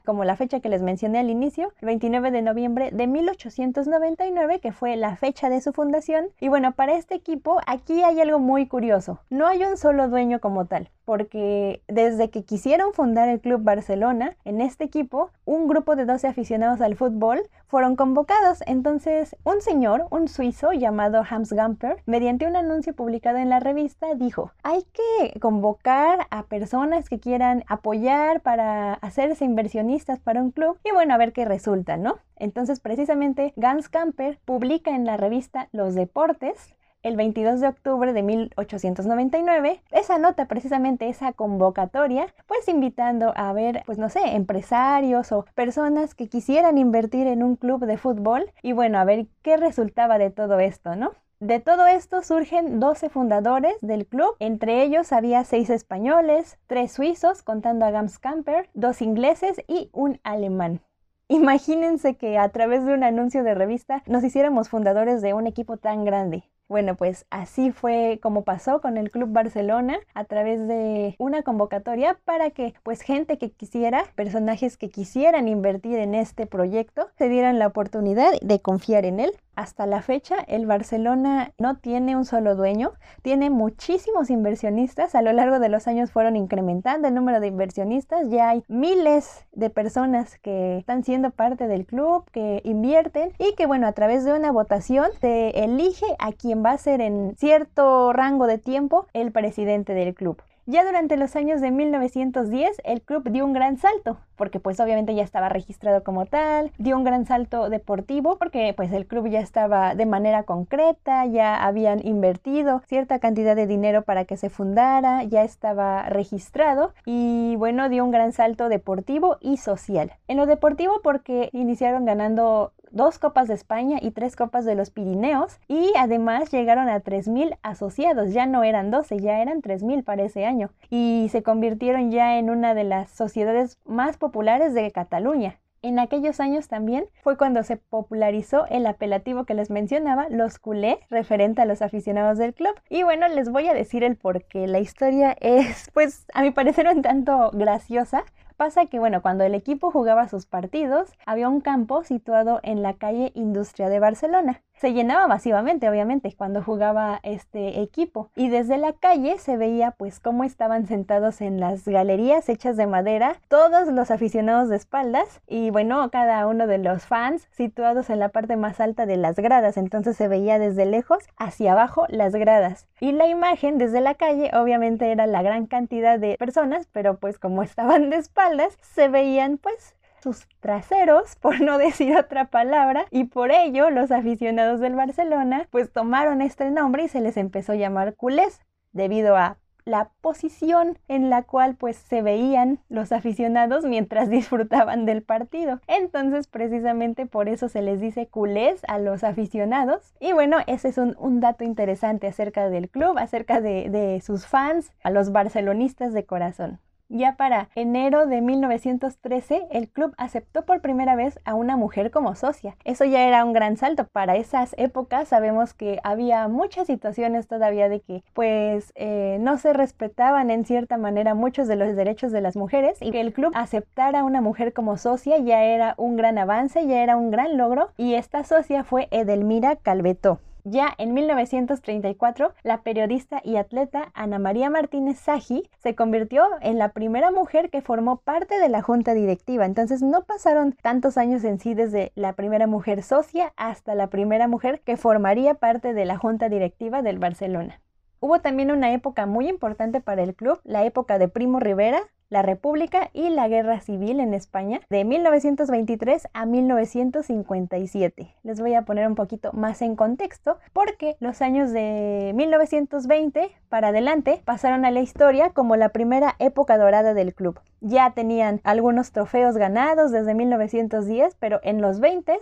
como 0.05 0.25
la 0.25 0.37
fecha 0.37 0.61
que 0.61 0.69
les 0.69 0.83
mencioné 0.83 1.19
al 1.19 1.31
inicio, 1.31 1.73
el 1.81 1.87
29 1.87 2.31
de 2.31 2.43
noviembre 2.43 2.91
de 2.93 3.07
1899, 3.07 4.61
que 4.61 4.73
fue 4.73 4.97
la 4.97 5.17
fecha 5.17 5.49
de 5.49 5.61
su 5.61 5.73
fundación. 5.73 6.29
Y 6.41 6.49
bueno, 6.49 6.73
para 6.73 6.95
este 6.95 7.15
equipo 7.15 7.61
aquí 7.67 8.03
hay 8.03 8.21
algo 8.21 8.39
muy 8.39 8.67
curioso. 8.67 9.21
No 9.31 9.47
hay 9.47 9.65
un 9.65 9.77
solo 9.77 10.09
dueño 10.09 10.41
como 10.41 10.67
tal 10.67 10.91
porque 11.05 11.83
desde 11.89 12.31
que 12.31 12.45
quisieron 12.45 12.93
fundar 12.93 13.29
el 13.29 13.41
Club 13.41 13.63
Barcelona, 13.63 14.37
en 14.45 14.61
este 14.61 14.85
equipo, 14.85 15.31
un 15.45 15.69
grupo 15.69 15.97
de 15.97 16.05
12 16.05 16.29
aficionados 16.29 16.81
al 16.81 16.97
fútbol 16.97 17.43
fueron 17.67 17.97
convocados. 17.97 18.63
Entonces, 18.67 19.37
un 19.45 19.61
señor, 19.61 20.07
un 20.11 20.29
suizo 20.29 20.73
llamado 20.73 21.23
Hans 21.29 21.53
Gamper, 21.53 22.03
mediante 22.07 22.47
un 22.47 22.57
anuncio 22.57 22.95
publicado 22.95 23.39
en 23.39 23.49
la 23.49 23.61
revista, 23.61 24.15
dijo, 24.15 24.53
hay 24.63 24.85
que 24.93 25.39
convocar 25.41 26.27
a 26.31 26.45
personas 26.45 27.09
que 27.09 27.19
quieran 27.19 27.65
apoyar 27.67 28.41
para 28.41 28.95
hacerse 28.95 29.45
inversionistas 29.45 30.21
para 30.21 30.43
un 30.43 30.51
club 30.51 30.79
y 30.85 30.93
bueno, 30.93 31.15
a 31.15 31.19
ver 31.19 31.33
qué 31.33 31.45
resulta, 31.45 31.97
¿no? 31.97 32.19
Entonces, 32.37 32.81
precisamente, 32.81 33.55
Hans 33.63 33.91
Gamper 33.91 34.39
publica 34.45 34.91
en 34.91 35.05
la 35.05 35.17
revista 35.17 35.69
Los 35.73 35.95
Deportes 35.95 36.75
el 37.03 37.17
22 37.17 37.61
de 37.61 37.69
octubre 37.69 38.13
de 38.13 38.23
1899, 38.23 39.83
esa 39.91 40.19
nota 40.19 40.47
precisamente, 40.47 41.09
esa 41.09 41.33
convocatoria, 41.33 42.33
pues 42.47 42.69
invitando 42.69 43.33
a 43.37 43.53
ver, 43.53 43.83
pues 43.87 43.99
no 43.99 44.09
sé, 44.09 44.21
empresarios 44.35 45.33
o 45.33 45.45
personas 45.55 46.15
que 46.15 46.29
quisieran 46.29 46.79
invertir 46.79 47.27
en 47.27 47.43
un 47.43 47.57
club 47.57 47.87
de 47.87 47.97
fútbol 47.97 48.51
y 48.63 48.73
bueno, 48.73 48.99
a 48.99 49.05
ver 49.05 49.27
qué 49.43 49.57
resultaba 49.57 50.19
de 50.19 50.31
todo 50.31 50.61
esto, 50.61 50.97
¿no? 50.97 51.13
De 51.41 51.59
todo 51.59 51.89
esto 51.89 52.23
surgen 52.23 52.79
12 52.79 53.09
fundadores 53.09 53.75
del 53.81 54.07
club, 54.07 54.37
entre 54.39 54.85
ellos 54.85 55.13
había 55.13 55.43
6 55.43 55.71
españoles, 55.71 56.57
3 56.69 56.93
suizos, 56.93 57.43
contando 57.43 57.85
a 57.85 57.91
Gams 57.91 58.21
Camper, 58.21 58.71
2 58.75 59.03
ingleses 59.03 59.61
y 59.67 59.91
un 59.93 60.21
alemán. 60.23 60.83
Imagínense 61.27 62.17
que 62.17 62.39
a 62.39 62.49
través 62.51 62.85
de 62.85 62.95
un 62.95 63.03
anuncio 63.03 63.43
de 63.43 63.55
revista 63.57 64.05
nos 64.07 64.23
hiciéramos 64.23 64.69
fundadores 64.69 65.21
de 65.21 65.35
un 65.35 65.49
equipo 65.49 65.79
tan 65.79 66.05
grande. 66.05 66.45
Bueno, 66.73 66.95
pues 66.95 67.27
así 67.29 67.71
fue 67.71 68.19
como 68.23 68.45
pasó 68.45 68.81
con 68.81 68.97
el 68.97 69.11
Club 69.11 69.29
Barcelona 69.31 69.99
a 70.15 70.25
través 70.25 70.67
de 70.67 71.17
una 71.19 71.43
convocatoria 71.43 72.17
para 72.25 72.49
que 72.49 72.73
pues 72.83 73.03
gente 73.03 73.37
que 73.37 73.51
quisiera, 73.51 74.07
personajes 74.15 74.79
que 74.79 74.89
quisieran 74.89 75.49
invertir 75.49 75.99
en 75.99 76.15
este 76.15 76.47
proyecto, 76.47 77.09
se 77.19 77.29
dieran 77.29 77.59
la 77.59 77.67
oportunidad 77.67 78.33
de 78.41 78.63
confiar 78.63 79.05
en 79.05 79.21
él. 79.21 79.33
Hasta 79.55 79.85
la 79.85 80.01
fecha, 80.01 80.37
el 80.49 80.65
Barcelona 80.65 81.53
no 81.59 81.77
tiene 81.77 82.17
un 82.17 82.25
solo 82.25 82.57
dueño, 82.57 82.93
tiene 83.21 83.51
muchísimos 83.51 84.31
inversionistas. 84.31 85.15
A 85.15 85.21
lo 85.21 85.31
largo 85.33 85.59
de 85.59 85.69
los 85.69 85.87
años 85.87 86.11
fueron 86.11 86.37
incrementando 86.37 87.09
el 87.09 87.15
número 87.15 87.39
de 87.39 87.49
inversionistas. 87.49 88.31
Ya 88.31 88.49
hay 88.49 88.65
miles 88.69 89.47
de 89.53 89.69
personas 89.69 90.39
que 90.39 90.79
están 90.79 91.05
siendo 91.05 91.33
parte 91.33 91.69
del 91.69 91.85
club, 91.85 92.25
que 92.31 92.63
invierten 92.65 93.33
y 93.39 93.55
que, 93.55 93.67
bueno, 93.67 93.87
a 93.87 93.93
través 93.93 94.25
de 94.25 94.33
una 94.33 94.53
votación 94.53 95.11
se 95.21 95.51
elige 95.51 96.07
a 96.19 96.33
quien 96.33 96.65
va 96.65 96.71
a 96.71 96.79
ser 96.79 97.03
en 97.03 97.37
cierto 97.37 98.15
rango 98.15 98.47
de 98.47 98.57
tiempo 98.57 99.07
el 99.13 99.33
presidente 99.33 99.93
del 99.93 100.15
club. 100.15 100.43
Ya 100.65 100.85
durante 100.85 101.17
los 101.17 101.35
años 101.35 101.61
de 101.61 101.73
1910 101.73 102.83
el 102.85 103.03
club 103.03 103.29
dio 103.31 103.45
un 103.45 103.53
gran 103.53 103.79
salto, 103.79 104.19
porque 104.37 104.61
pues 104.61 104.79
obviamente 104.79 105.13
ya 105.13 105.25
estaba 105.25 105.49
registrado 105.49 106.05
como 106.05 106.27
tal, 106.27 106.71
dio 106.79 106.97
un 106.97 107.03
gran 107.03 107.27
salto 107.27 107.69
deportivo 107.69 108.39
porque 108.39 108.73
pues 108.77 108.93
el 108.93 109.07
club 109.09 109.27
ya 109.29 109.41
estaba 109.41 109.97
de 109.97 110.07
manera 110.07 110.45
concreta, 110.45 111.27
ya 111.27 111.65
habían 111.65 112.07
invertido 112.07 112.81
cierta 112.87 113.19
cantidad 113.19 113.57
de 113.57 113.67
dinero 113.67 114.03
para 114.03 114.25
que 114.25 114.37
se 114.37 114.51
fundara, 114.51 115.25
ya 115.25 115.43
estaba 115.43 116.05
registrado 116.05 116.95
y 117.05 117.57
bueno, 117.57 117.89
dio 117.89 118.05
un 118.05 118.13
gran 118.13 118.31
salto 118.31 118.69
deportivo 118.69 119.39
y 119.41 119.57
social. 119.57 120.13
En 120.29 120.37
lo 120.37 120.47
deportivo 120.47 121.01
porque 121.03 121.51
iniciaron 121.53 122.05
ganando 122.05 122.73
dos 122.93 123.19
copas 123.19 123.49
de 123.49 123.55
España 123.55 123.99
y 124.01 124.13
tres 124.13 124.37
copas 124.37 124.65
de 124.65 124.75
los 124.75 124.91
Pirineos 124.91 125.59
y 125.69 125.93
además 125.99 126.51
llegaron 126.51 126.89
a 126.89 127.01
3.000 127.01 127.59
asociados, 127.63 128.33
ya 128.33 128.47
no 128.47 128.63
eran 128.63 128.91
12, 128.91 129.19
ya 129.19 129.41
eran 129.41 129.63
3.000 129.63 130.05
para 130.05 130.23
ese 130.23 130.47
año 130.47 130.71
y 130.91 131.29
se 131.31 131.43
convirtieron 131.43 132.11
ya 132.11 132.39
en 132.39 132.51
una 132.51 132.75
de 132.75 132.85
las 132.85 133.11
sociedades 133.11 133.79
más 133.85 134.17
populares 134.17 134.75
de 134.75 134.91
Cataluña. 134.91 135.59
En 135.85 135.99
aquellos 135.99 136.39
años 136.39 136.69
también 136.69 137.07
fue 137.25 137.37
cuando 137.37 137.65
se 137.65 137.77
popularizó 137.77 138.67
el 138.69 138.87
apelativo 138.87 139.45
que 139.45 139.55
les 139.55 139.69
mencionaba, 139.69 140.29
los 140.29 140.61
culé, 140.61 141.01
referente 141.11 141.61
a 141.61 141.65
los 141.65 141.83
aficionados 141.83 142.39
del 142.39 142.55
club. 142.55 142.73
Y 142.89 143.03
bueno, 143.03 143.27
les 143.27 143.51
voy 143.51 143.67
a 143.67 143.75
decir 143.75 144.05
el 144.05 144.15
por 144.15 144.45
qué. 144.45 144.69
La 144.69 144.79
historia 144.79 145.37
es, 145.41 145.91
pues, 145.93 146.25
a 146.35 146.43
mi 146.43 146.53
parecer 146.53 146.87
un 146.87 147.03
tanto 147.03 147.51
graciosa, 147.53 148.25
Pasa 148.63 148.87
que, 148.87 149.01
bueno, 149.01 149.23
cuando 149.23 149.43
el 149.43 149.57
equipo 149.57 149.91
jugaba 149.91 150.29
sus 150.29 150.47
partidos, 150.47 151.11
había 151.27 151.49
un 151.49 151.61
campo 151.61 152.05
situado 152.05 152.61
en 152.63 152.81
la 152.81 152.95
calle 152.95 153.33
Industria 153.35 153.89
de 153.89 153.99
Barcelona. 153.99 154.63
Se 154.83 154.93
llenaba 154.93 155.29
masivamente, 155.29 155.89
obviamente, 155.89 156.35
cuando 156.37 156.61
jugaba 156.61 157.21
este 157.23 157.83
equipo. 157.83 158.31
Y 158.35 158.49
desde 158.49 158.79
la 158.79 158.93
calle 158.93 159.39
se 159.39 159.57
veía 159.57 159.93
pues 159.93 160.19
cómo 160.19 160.43
estaban 160.43 160.89
sentados 160.89 161.41
en 161.41 161.61
las 161.61 161.85
galerías 161.85 162.49
hechas 162.49 162.77
de 162.77 162.89
madera 162.89 163.37
todos 163.47 163.87
los 163.93 164.11
aficionados 164.11 164.69
de 164.69 164.75
espaldas 164.75 165.41
y 165.47 165.71
bueno, 165.71 166.11
cada 166.11 166.49
uno 166.49 166.67
de 166.67 166.79
los 166.79 167.07
fans 167.07 167.47
situados 167.53 168.11
en 168.11 168.19
la 168.19 168.31
parte 168.31 168.57
más 168.57 168.81
alta 168.81 169.07
de 169.07 169.17
las 169.17 169.37
gradas. 169.37 169.77
Entonces 169.77 170.17
se 170.17 170.27
veía 170.27 170.59
desde 170.59 170.85
lejos 170.85 171.23
hacia 171.37 171.71
abajo 171.75 172.07
las 172.09 172.33
gradas. 172.33 172.89
Y 172.99 173.13
la 173.13 173.29
imagen 173.29 173.79
desde 173.79 174.01
la 174.01 174.17
calle 174.17 174.51
obviamente 174.53 175.13
era 175.13 175.29
la 175.29 175.43
gran 175.43 175.67
cantidad 175.67 176.19
de 176.19 176.35
personas, 176.41 176.89
pero 176.91 177.19
pues 177.19 177.39
como 177.39 177.63
estaban 177.63 178.11
de 178.11 178.17
espaldas, 178.17 178.77
se 178.81 179.07
veían 179.07 179.59
pues 179.59 179.95
sus 180.23 180.47
traseros, 180.61 181.37
por 181.41 181.61
no 181.61 181.79
decir 181.79 182.17
otra 182.17 182.47
palabra, 182.47 183.07
y 183.11 183.25
por 183.25 183.51
ello 183.51 183.91
los 183.91 184.11
aficionados 184.11 184.81
del 184.81 184.95
Barcelona 184.95 185.67
pues 185.71 185.93
tomaron 185.93 186.43
este 186.43 186.71
nombre 186.71 187.05
y 187.05 187.09
se 187.09 187.21
les 187.21 187.37
empezó 187.37 187.73
a 187.73 187.77
llamar 187.77 188.15
culés, 188.15 188.61
debido 188.93 189.37
a 189.37 189.57
la 189.85 190.11
posición 190.21 190.99
en 191.09 191.31
la 191.31 191.43
cual 191.43 191.75
pues 191.77 191.97
se 191.97 192.23
veían 192.23 192.79
los 192.89 193.13
aficionados 193.13 193.85
mientras 193.85 194.31
disfrutaban 194.31 195.07
del 195.07 195.23
partido. 195.23 195.81
Entonces 195.87 196.47
precisamente 196.47 197.27
por 197.27 197.49
eso 197.49 197.69
se 197.69 197.83
les 197.83 198.01
dice 198.01 198.27
culés 198.27 198.83
a 198.87 198.99
los 198.99 199.25
aficionados. 199.25 200.15
Y 200.21 200.33
bueno, 200.33 200.59
ese 200.67 200.89
es 200.89 200.99
un, 200.99 201.41
dato 201.41 201.65
interesante 201.65 202.29
acerca 202.29 202.69
del 202.69 202.89
club, 202.89 203.19
acerca 203.19 203.61
de, 203.61 203.91
de 203.91 204.21
sus 204.21 204.47
fans, 204.47 204.93
a 205.03 205.11
los 205.11 205.33
barcelonistas 205.33 206.13
de 206.13 206.25
corazón. 206.25 206.79
Ya 207.15 207.37
para 207.37 207.69
enero 207.75 208.27
de 208.27 208.41
1913, 208.41 209.67
el 209.71 209.91
club 209.91 210.15
aceptó 210.17 210.65
por 210.65 210.81
primera 210.81 211.15
vez 211.15 211.39
a 211.45 211.53
una 211.55 211.77
mujer 211.77 212.11
como 212.11 212.35
socia. 212.35 212.75
Eso 212.85 213.05
ya 213.05 213.29
era 213.29 213.45
un 213.45 213.53
gran 213.53 213.77
salto. 213.77 214.07
Para 214.07 214.37
esas 214.37 214.75
épocas 214.79 215.29
sabemos 215.29 215.75
que 215.75 216.01
había 216.05 216.49
muchas 216.49 216.87
situaciones 216.87 217.49
todavía 217.49 217.91
de 217.91 218.01
que 218.01 218.25
pues 218.33 218.95
eh, 218.95 219.37
no 219.41 219.59
se 219.59 219.75
respetaban 219.75 220.51
en 220.51 220.65
cierta 220.65 220.97
manera 220.97 221.35
muchos 221.35 221.69
de 221.69 221.77
los 221.77 221.95
derechos 221.95 222.33
de 222.33 222.41
las 222.41 222.57
mujeres 222.57 222.97
y 223.03 223.11
que 223.11 223.21
el 223.21 223.35
club 223.35 223.53
aceptara 223.55 224.21
a 224.21 224.25
una 224.25 224.41
mujer 224.41 224.73
como 224.73 224.97
socia 224.97 225.37
ya 225.37 225.65
era 225.65 225.95
un 225.99 226.17
gran 226.17 226.39
avance, 226.39 226.87
ya 226.87 227.03
era 227.03 227.19
un 227.19 227.31
gran 227.31 227.59
logro 227.59 227.91
y 227.99 228.15
esta 228.15 228.43
socia 228.43 228.85
fue 228.85 229.09
Edelmira 229.11 229.77
Calvetó. 229.77 230.41
Ya 230.65 230.95
en 230.97 231.13
1934, 231.13 232.55
la 232.63 232.83
periodista 232.83 233.41
y 233.43 233.57
atleta 233.57 234.13
Ana 234.15 234.39
María 234.39 234.71
Martínez 234.71 235.19
Saji 235.19 235.69
se 235.83 235.97
convirtió 235.97 236.47
en 236.61 236.79
la 236.79 236.91
primera 236.91 237.33
mujer 237.33 237.69
que 237.69 237.83
formó 237.83 238.19
parte 238.19 238.61
de 238.61 238.69
la 238.69 238.81
junta 238.81 239.13
directiva. 239.13 239.67
Entonces 239.67 240.03
no 240.03 240.23
pasaron 240.23 240.73
tantos 240.81 241.19
años 241.19 241.43
en 241.43 241.59
sí 241.59 241.75
desde 241.75 242.13
la 242.15 242.35
primera 242.35 242.69
mujer 242.69 243.03
socia 243.03 243.53
hasta 243.57 243.97
la 243.97 244.07
primera 244.07 244.47
mujer 244.47 244.81
que 244.83 244.97
formaría 244.97 245.55
parte 245.55 245.95
de 245.95 246.05
la 246.05 246.17
junta 246.17 246.49
directiva 246.49 247.03
del 247.03 247.19
Barcelona. 247.19 247.81
Hubo 248.21 248.41
también 248.41 248.71
una 248.71 248.93
época 248.93 249.27
muy 249.27 249.49
importante 249.49 250.01
para 250.01 250.23
el 250.23 250.37
club, 250.37 250.61
la 250.63 250.85
época 250.85 251.19
de 251.19 251.27
Primo 251.27 251.59
Rivera, 251.59 252.03
la 252.33 252.41
República 252.41 253.11
y 253.13 253.29
la 253.29 253.47
Guerra 253.47 253.81
Civil 253.81 254.19
en 254.19 254.33
España 254.33 254.81
de 254.89 255.05
1923 255.05 256.29
a 256.33 256.47
1957. 256.47 258.35
Les 258.43 258.59
voy 258.59 258.73
a 258.73 258.87
poner 258.87 259.07
un 259.07 259.17
poquito 259.17 259.53
más 259.53 259.83
en 259.83 259.97
contexto 259.97 260.59
porque 260.73 261.17
los 261.21 261.43
años 261.43 261.73
de 261.73 262.33
1920 262.35 263.51
para 263.69 263.89
adelante 263.89 264.41
pasaron 264.47 264.87
a 264.87 264.91
la 264.91 265.01
historia 265.01 265.51
como 265.51 265.77
la 265.77 265.91
primera 265.91 266.35
época 266.39 266.79
dorada 266.79 267.13
del 267.13 267.35
club. 267.35 267.61
Ya 267.83 268.13
tenían 268.15 268.63
algunos 268.65 269.13
trofeos 269.13 269.59
ganados 269.59 270.11
desde 270.11 270.33
1910, 270.33 271.37
pero 271.39 271.61
en 271.63 271.83
los 271.83 272.01
20 272.01 272.39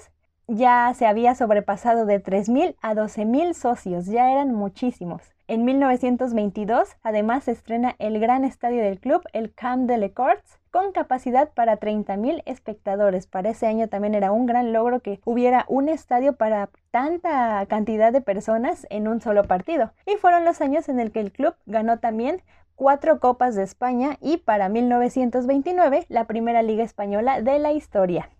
ya 0.50 0.92
se 0.94 1.06
había 1.06 1.36
sobrepasado 1.36 2.06
de 2.06 2.22
3.000 2.22 2.74
a 2.82 2.94
12.000 2.94 3.54
socios, 3.54 4.06
ya 4.06 4.32
eran 4.32 4.52
muchísimos. 4.52 5.22
En 5.46 5.64
1922, 5.64 6.96
además, 7.02 7.44
se 7.44 7.52
estrena 7.52 7.94
el 7.98 8.18
gran 8.18 8.44
estadio 8.44 8.82
del 8.82 8.98
club, 8.98 9.22
el 9.32 9.54
Camp 9.54 9.88
de 9.88 9.98
Les 9.98 10.12
Corts, 10.12 10.58
con 10.72 10.92
capacidad 10.92 11.50
para 11.50 11.78
30.000 11.78 12.42
espectadores. 12.46 13.26
Para 13.26 13.50
ese 13.50 13.66
año 13.66 13.88
también 13.88 14.14
era 14.14 14.32
un 14.32 14.46
gran 14.46 14.72
logro 14.72 15.00
que 15.00 15.20
hubiera 15.24 15.64
un 15.68 15.88
estadio 15.88 16.34
para 16.34 16.68
tanta 16.90 17.64
cantidad 17.66 18.12
de 18.12 18.20
personas 18.20 18.86
en 18.90 19.08
un 19.08 19.20
solo 19.20 19.44
partido. 19.44 19.92
Y 20.06 20.16
fueron 20.16 20.44
los 20.44 20.60
años 20.60 20.88
en 20.88 21.00
el 21.00 21.12
que 21.12 21.20
el 21.20 21.32
club 21.32 21.54
ganó 21.66 21.98
también 21.98 22.42
cuatro 22.74 23.20
Copas 23.20 23.54
de 23.54 23.62
España 23.62 24.16
y 24.20 24.38
para 24.38 24.68
1929 24.68 26.06
la 26.08 26.24
primera 26.24 26.62
Liga 26.62 26.82
Española 26.82 27.40
de 27.40 27.58
la 27.58 27.72
historia. 27.72 28.30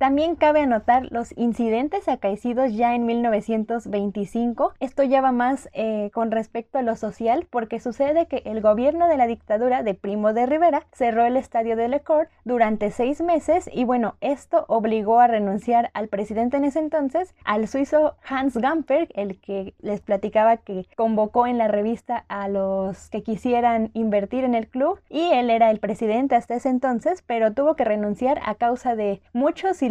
También 0.00 0.34
cabe 0.34 0.62
anotar 0.62 1.08
los 1.10 1.36
incidentes 1.36 2.08
acaecidos 2.08 2.72
ya 2.72 2.94
en 2.94 3.04
1925. 3.04 4.72
Esto 4.80 5.02
ya 5.02 5.20
va 5.20 5.30
más 5.30 5.68
eh, 5.74 6.10
con 6.14 6.30
respecto 6.30 6.78
a 6.78 6.82
lo 6.82 6.96
social 6.96 7.46
porque 7.50 7.80
sucede 7.80 8.24
que 8.24 8.40
el 8.46 8.62
gobierno 8.62 9.08
de 9.08 9.18
la 9.18 9.26
dictadura 9.26 9.82
de 9.82 9.92
Primo 9.92 10.32
de 10.32 10.46
Rivera 10.46 10.86
cerró 10.94 11.26
el 11.26 11.36
estadio 11.36 11.76
de 11.76 11.88
Lecor 11.88 12.30
durante 12.46 12.90
seis 12.92 13.20
meses 13.20 13.68
y 13.70 13.84
bueno, 13.84 14.16
esto 14.22 14.64
obligó 14.68 15.20
a 15.20 15.26
renunciar 15.26 15.90
al 15.92 16.08
presidente 16.08 16.56
en 16.56 16.64
ese 16.64 16.78
entonces, 16.78 17.34
al 17.44 17.68
suizo 17.68 18.16
Hans 18.26 18.56
Gamper, 18.56 19.08
el 19.14 19.38
que 19.38 19.74
les 19.80 20.00
platicaba 20.00 20.56
que 20.56 20.86
convocó 20.96 21.46
en 21.46 21.58
la 21.58 21.68
revista 21.68 22.24
a 22.28 22.48
los 22.48 23.10
que 23.10 23.22
quisieran 23.22 23.90
invertir 23.92 24.44
en 24.44 24.54
el 24.54 24.66
club 24.66 24.98
y 25.10 25.30
él 25.34 25.50
era 25.50 25.70
el 25.70 25.78
presidente 25.78 26.36
hasta 26.36 26.54
ese 26.54 26.70
entonces, 26.70 27.22
pero 27.26 27.52
tuvo 27.52 27.76
que 27.76 27.84
renunciar 27.84 28.40
a 28.46 28.54
causa 28.54 28.96
de 28.96 29.20
muchos 29.34 29.82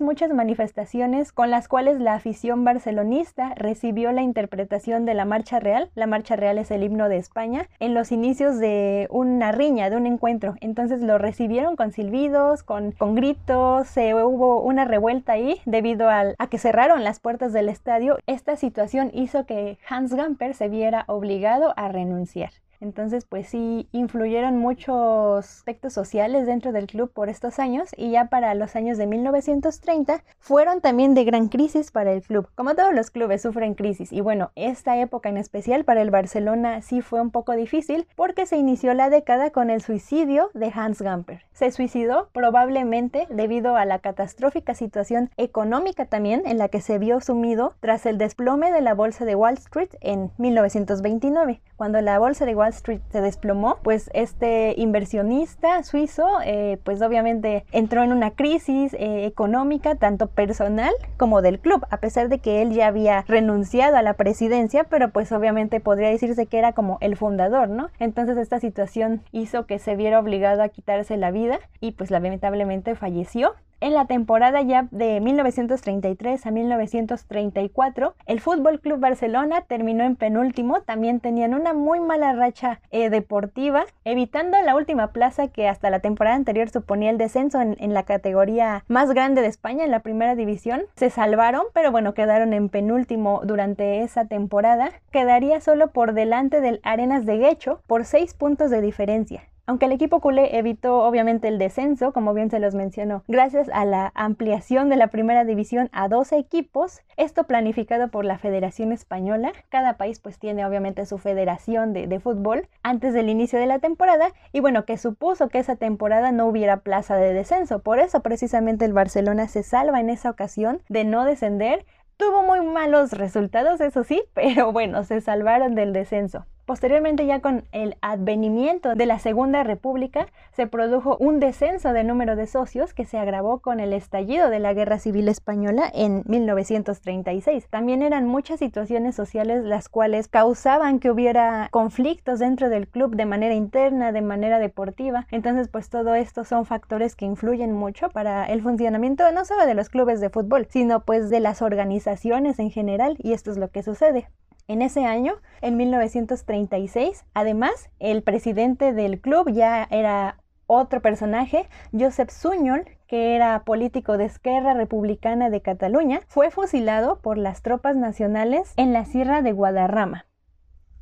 muchas 0.00 0.32
manifestaciones 0.32 1.32
con 1.32 1.50
las 1.50 1.68
cuales 1.68 2.00
la 2.00 2.14
afición 2.14 2.64
barcelonista 2.64 3.54
recibió 3.56 4.12
la 4.12 4.22
interpretación 4.22 5.06
de 5.06 5.14
la 5.14 5.24
Marcha 5.24 5.58
Real. 5.58 5.90
La 5.94 6.06
Marcha 6.06 6.36
Real 6.36 6.58
es 6.58 6.70
el 6.70 6.82
himno 6.82 7.08
de 7.08 7.16
España 7.16 7.68
en 7.78 7.94
los 7.94 8.12
inicios 8.12 8.58
de 8.58 9.06
una 9.10 9.52
riña, 9.52 9.90
de 9.90 9.96
un 9.96 10.06
encuentro. 10.06 10.54
Entonces 10.60 11.00
lo 11.00 11.18
recibieron 11.18 11.76
con 11.76 11.92
silbidos, 11.92 12.62
con, 12.62 12.92
con 12.92 13.14
gritos, 13.14 13.88
se 13.88 14.14
hubo 14.14 14.60
una 14.60 14.84
revuelta 14.84 15.32
ahí 15.32 15.60
debido 15.64 16.08
al, 16.08 16.34
a 16.38 16.48
que 16.48 16.58
cerraron 16.58 17.04
las 17.04 17.20
puertas 17.20 17.52
del 17.52 17.68
estadio. 17.68 18.18
Esta 18.26 18.56
situación 18.56 19.10
hizo 19.14 19.46
que 19.46 19.78
Hans 19.88 20.12
Gamper 20.12 20.54
se 20.54 20.68
viera 20.68 21.04
obligado 21.06 21.72
a 21.76 21.88
renunciar. 21.88 22.50
Entonces, 22.80 23.24
pues 23.24 23.48
sí, 23.48 23.88
influyeron 23.92 24.56
muchos 24.58 25.44
aspectos 25.44 25.92
sociales 25.92 26.46
dentro 26.46 26.72
del 26.72 26.86
club 26.86 27.12
por 27.12 27.28
estos 27.28 27.58
años 27.58 27.90
y 27.96 28.10
ya 28.10 28.26
para 28.26 28.54
los 28.54 28.76
años 28.76 28.98
de 28.98 29.06
1930 29.06 30.22
fueron 30.38 30.80
también 30.80 31.14
de 31.14 31.24
gran 31.24 31.48
crisis 31.48 31.90
para 31.90 32.12
el 32.12 32.22
club. 32.22 32.48
Como 32.54 32.74
todos 32.74 32.94
los 32.94 33.10
clubes 33.10 33.42
sufren 33.42 33.74
crisis 33.74 34.12
y 34.12 34.20
bueno, 34.20 34.52
esta 34.54 34.96
época 34.98 35.28
en 35.28 35.36
especial 35.36 35.84
para 35.84 36.02
el 36.02 36.10
Barcelona 36.10 36.82
sí 36.82 37.00
fue 37.00 37.20
un 37.20 37.30
poco 37.30 37.52
difícil 37.52 38.06
porque 38.14 38.46
se 38.46 38.56
inició 38.56 38.94
la 38.94 39.10
década 39.10 39.50
con 39.50 39.70
el 39.70 39.82
suicidio 39.82 40.50
de 40.54 40.72
Hans 40.74 41.02
Gamper. 41.02 41.42
Se 41.52 41.70
suicidó 41.72 42.28
probablemente 42.32 43.26
debido 43.30 43.76
a 43.76 43.84
la 43.84 43.98
catastrófica 43.98 44.74
situación 44.74 45.30
económica 45.36 46.06
también 46.06 46.42
en 46.46 46.58
la 46.58 46.68
que 46.68 46.80
se 46.80 46.98
vio 46.98 47.20
sumido 47.20 47.74
tras 47.80 48.06
el 48.06 48.18
desplome 48.18 48.70
de 48.70 48.80
la 48.80 48.94
bolsa 48.94 49.24
de 49.24 49.34
Wall 49.34 49.54
Street 49.54 49.90
en 50.00 50.30
1929. 50.38 51.60
Cuando 51.76 52.00
la 52.00 52.18
bolsa 52.18 52.44
de 52.44 52.54
Street 52.68 53.00
se 53.10 53.20
desplomó, 53.20 53.78
pues 53.82 54.10
este 54.14 54.74
inversionista 54.76 55.82
suizo, 55.82 56.26
eh, 56.44 56.78
pues 56.84 57.02
obviamente 57.02 57.64
entró 57.72 58.02
en 58.02 58.12
una 58.12 58.30
crisis 58.32 58.94
eh, 58.94 59.26
económica, 59.26 59.94
tanto 59.94 60.26
personal 60.28 60.92
como 61.16 61.42
del 61.42 61.58
club, 61.58 61.86
a 61.90 61.98
pesar 61.98 62.28
de 62.28 62.38
que 62.38 62.62
él 62.62 62.72
ya 62.72 62.86
había 62.86 63.24
renunciado 63.28 63.96
a 63.96 64.02
la 64.02 64.14
presidencia, 64.14 64.84
pero 64.84 65.10
pues 65.10 65.32
obviamente 65.32 65.80
podría 65.80 66.08
decirse 66.08 66.46
que 66.46 66.58
era 66.58 66.72
como 66.72 66.98
el 67.00 67.16
fundador, 67.16 67.68
¿no? 67.68 67.90
Entonces 67.98 68.36
esta 68.36 68.60
situación 68.60 69.22
hizo 69.32 69.66
que 69.66 69.78
se 69.78 69.96
viera 69.96 70.20
obligado 70.20 70.62
a 70.62 70.68
quitarse 70.68 71.16
la 71.16 71.30
vida 71.30 71.58
y 71.80 71.92
pues 71.92 72.10
lamentablemente 72.10 72.94
falleció. 72.94 73.54
En 73.80 73.94
la 73.94 74.06
temporada 74.06 74.60
ya 74.62 74.88
de 74.90 75.20
1933 75.20 76.44
a 76.44 76.50
1934, 76.50 78.14
el 78.26 78.40
Fútbol 78.40 78.80
Club 78.80 78.98
Barcelona 78.98 79.60
terminó 79.60 80.02
en 80.02 80.16
penúltimo. 80.16 80.80
También 80.80 81.20
tenían 81.20 81.54
una 81.54 81.74
muy 81.74 82.00
mala 82.00 82.32
racha 82.32 82.80
eh, 82.90 83.08
deportiva, 83.08 83.84
evitando 84.04 84.60
la 84.62 84.74
última 84.74 85.12
plaza 85.12 85.46
que 85.46 85.68
hasta 85.68 85.90
la 85.90 86.00
temporada 86.00 86.34
anterior 86.34 86.70
suponía 86.70 87.10
el 87.10 87.18
descenso 87.18 87.60
en, 87.60 87.94
la 87.94 88.02
categoría 88.02 88.84
más 88.88 89.12
grande 89.12 89.42
de 89.42 89.48
España, 89.48 89.84
en 89.84 89.92
la 89.92 90.00
primera 90.00 90.34
división. 90.34 90.82
Se 90.96 91.08
salvaron, 91.08 91.62
pero 91.72 91.92
bueno, 91.92 92.14
quedaron 92.14 92.54
en 92.54 92.70
penúltimo 92.70 93.42
durante 93.44 94.02
esa 94.02 94.24
temporada. 94.24 94.90
Quedaría 95.12 95.60
solo 95.60 95.92
por 95.92 96.14
delante 96.14 96.60
del 96.60 96.80
Arenas 96.82 97.26
de 97.26 97.38
Guecho 97.38 97.80
por 97.86 98.04
seis 98.04 98.34
puntos 98.34 98.70
de 98.70 98.80
diferencia. 98.80 99.44
Aunque 99.68 99.84
el 99.84 99.92
equipo 99.92 100.20
culé 100.20 100.56
evitó 100.56 101.02
obviamente 101.02 101.46
el 101.46 101.58
descenso, 101.58 102.14
como 102.14 102.32
bien 102.32 102.48
se 102.48 102.58
los 102.58 102.74
mencionó, 102.74 103.22
gracias 103.28 103.68
a 103.70 103.84
la 103.84 104.12
ampliación 104.14 104.88
de 104.88 104.96
la 104.96 105.08
primera 105.08 105.44
división 105.44 105.90
a 105.92 106.08
12 106.08 106.38
equipos, 106.38 107.02
esto 107.18 107.44
planificado 107.44 108.08
por 108.08 108.24
la 108.24 108.38
Federación 108.38 108.92
Española, 108.92 109.52
cada 109.68 109.98
país 109.98 110.20
pues 110.20 110.38
tiene 110.38 110.64
obviamente 110.64 111.04
su 111.04 111.18
federación 111.18 111.92
de, 111.92 112.06
de 112.06 112.18
fútbol 112.18 112.66
antes 112.82 113.12
del 113.12 113.28
inicio 113.28 113.58
de 113.58 113.66
la 113.66 113.78
temporada 113.78 114.32
y 114.54 114.60
bueno, 114.60 114.86
que 114.86 114.96
supuso 114.96 115.50
que 115.50 115.58
esa 115.58 115.76
temporada 115.76 116.32
no 116.32 116.46
hubiera 116.46 116.78
plaza 116.78 117.16
de 117.16 117.34
descenso, 117.34 117.80
por 117.80 117.98
eso 117.98 118.20
precisamente 118.20 118.86
el 118.86 118.94
Barcelona 118.94 119.48
se 119.48 119.62
salva 119.62 120.00
en 120.00 120.08
esa 120.08 120.30
ocasión 120.30 120.80
de 120.88 121.04
no 121.04 121.26
descender, 121.26 121.84
tuvo 122.16 122.42
muy 122.42 122.62
malos 122.62 123.12
resultados, 123.12 123.82
eso 123.82 124.02
sí, 124.02 124.22
pero 124.32 124.72
bueno, 124.72 125.04
se 125.04 125.20
salvaron 125.20 125.74
del 125.74 125.92
descenso. 125.92 126.46
Posteriormente, 126.68 127.24
ya 127.24 127.40
con 127.40 127.64
el 127.72 127.96
advenimiento 128.02 128.94
de 128.94 129.06
la 129.06 129.18
Segunda 129.18 129.62
República, 129.62 130.26
se 130.52 130.66
produjo 130.66 131.16
un 131.18 131.40
descenso 131.40 131.94
de 131.94 132.04
número 132.04 132.36
de 132.36 132.46
socios 132.46 132.92
que 132.92 133.06
se 133.06 133.16
agravó 133.16 133.60
con 133.60 133.80
el 133.80 133.94
estallido 133.94 134.50
de 134.50 134.58
la 134.58 134.74
Guerra 134.74 134.98
Civil 134.98 135.28
Española 135.28 135.90
en 135.94 136.24
1936. 136.26 137.68
También 137.70 138.02
eran 138.02 138.28
muchas 138.28 138.58
situaciones 138.58 139.14
sociales 139.14 139.64
las 139.64 139.88
cuales 139.88 140.28
causaban 140.28 140.98
que 140.98 141.10
hubiera 141.10 141.68
conflictos 141.70 142.38
dentro 142.38 142.68
del 142.68 142.86
club 142.86 143.16
de 143.16 143.24
manera 143.24 143.54
interna, 143.54 144.12
de 144.12 144.20
manera 144.20 144.58
deportiva. 144.58 145.26
Entonces, 145.30 145.68
pues 145.68 145.88
todo 145.88 146.14
esto 146.16 146.44
son 146.44 146.66
factores 146.66 147.16
que 147.16 147.24
influyen 147.24 147.72
mucho 147.72 148.10
para 148.10 148.44
el 148.44 148.60
funcionamiento 148.60 149.24
no 149.32 149.46
solo 149.46 149.64
de 149.64 149.72
los 149.72 149.88
clubes 149.88 150.20
de 150.20 150.28
fútbol, 150.28 150.66
sino 150.68 151.00
pues 151.00 151.30
de 151.30 151.40
las 151.40 151.62
organizaciones 151.62 152.58
en 152.58 152.70
general 152.70 153.16
y 153.20 153.32
esto 153.32 153.50
es 153.50 153.56
lo 153.56 153.70
que 153.70 153.82
sucede. 153.82 154.28
En 154.68 154.82
ese 154.82 155.06
año, 155.06 155.36
en 155.62 155.78
1936, 155.78 157.24
además, 157.32 157.88
el 158.00 158.22
presidente 158.22 158.92
del 158.92 159.18
club 159.18 159.50
ya 159.50 159.88
era 159.90 160.42
otro 160.66 161.00
personaje, 161.00 161.70
Josep 161.98 162.28
Suñol, 162.28 162.84
que 163.06 163.34
era 163.34 163.64
político 163.64 164.18
de 164.18 164.26
Esquerra 164.26 164.74
Republicana 164.74 165.48
de 165.48 165.62
Cataluña, 165.62 166.20
fue 166.28 166.50
fusilado 166.50 167.20
por 167.20 167.38
las 167.38 167.62
tropas 167.62 167.96
nacionales 167.96 168.74
en 168.76 168.92
la 168.92 169.06
Sierra 169.06 169.40
de 169.40 169.52
Guadarrama. 169.52 170.27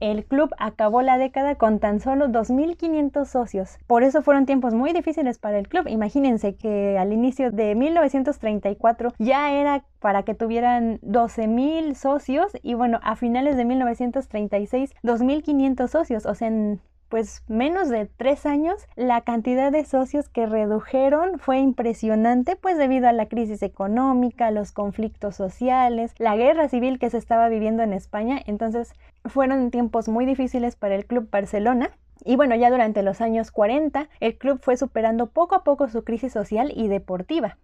El 0.00 0.24
club 0.24 0.50
acabó 0.58 1.00
la 1.02 1.16
década 1.16 1.54
con 1.54 1.78
tan 1.78 2.00
solo 2.00 2.28
2.500 2.28 3.24
socios. 3.24 3.78
Por 3.86 4.02
eso 4.02 4.22
fueron 4.22 4.44
tiempos 4.44 4.74
muy 4.74 4.92
difíciles 4.92 5.38
para 5.38 5.58
el 5.58 5.68
club. 5.68 5.88
Imagínense 5.88 6.54
que 6.54 6.98
al 6.98 7.12
inicio 7.12 7.50
de 7.50 7.74
1934 7.74 9.14
ya 9.18 9.52
era 9.52 9.84
para 10.00 10.22
que 10.22 10.34
tuvieran 10.34 11.00
12.000 11.00 11.94
socios 11.94 12.52
y 12.62 12.74
bueno, 12.74 13.00
a 13.02 13.16
finales 13.16 13.56
de 13.56 13.64
1936 13.64 14.94
2.500 15.02 15.88
socios. 15.88 16.26
O 16.26 16.34
sea, 16.34 16.48
en 16.48 16.80
pues 17.08 17.44
menos 17.46 17.88
de 17.88 18.06
tres 18.06 18.46
años, 18.46 18.86
la 18.96 19.20
cantidad 19.20 19.70
de 19.70 19.84
socios 19.84 20.28
que 20.28 20.46
redujeron 20.46 21.38
fue 21.38 21.58
impresionante, 21.58 22.56
pues 22.56 22.78
debido 22.78 23.08
a 23.08 23.12
la 23.12 23.26
crisis 23.26 23.62
económica, 23.62 24.50
los 24.50 24.72
conflictos 24.72 25.36
sociales, 25.36 26.14
la 26.18 26.36
guerra 26.36 26.68
civil 26.68 26.98
que 26.98 27.10
se 27.10 27.18
estaba 27.18 27.48
viviendo 27.48 27.82
en 27.82 27.92
España. 27.92 28.40
Entonces 28.46 28.92
fueron 29.28 29.70
tiempos 29.70 30.08
muy 30.08 30.26
difíciles 30.26 30.76
para 30.76 30.94
el 30.94 31.06
Club 31.06 31.28
Barcelona. 31.30 31.90
Y 32.24 32.36
bueno, 32.36 32.54
ya 32.54 32.70
durante 32.70 33.02
los 33.02 33.20
años 33.20 33.50
40, 33.50 34.08
el 34.20 34.38
club 34.38 34.60
fue 34.62 34.76
superando 34.76 35.28
poco 35.28 35.54
a 35.54 35.64
poco 35.64 35.88
su 35.88 36.02
crisis 36.02 36.32
social 36.32 36.72
y 36.74 36.88
deportiva. 36.88 37.58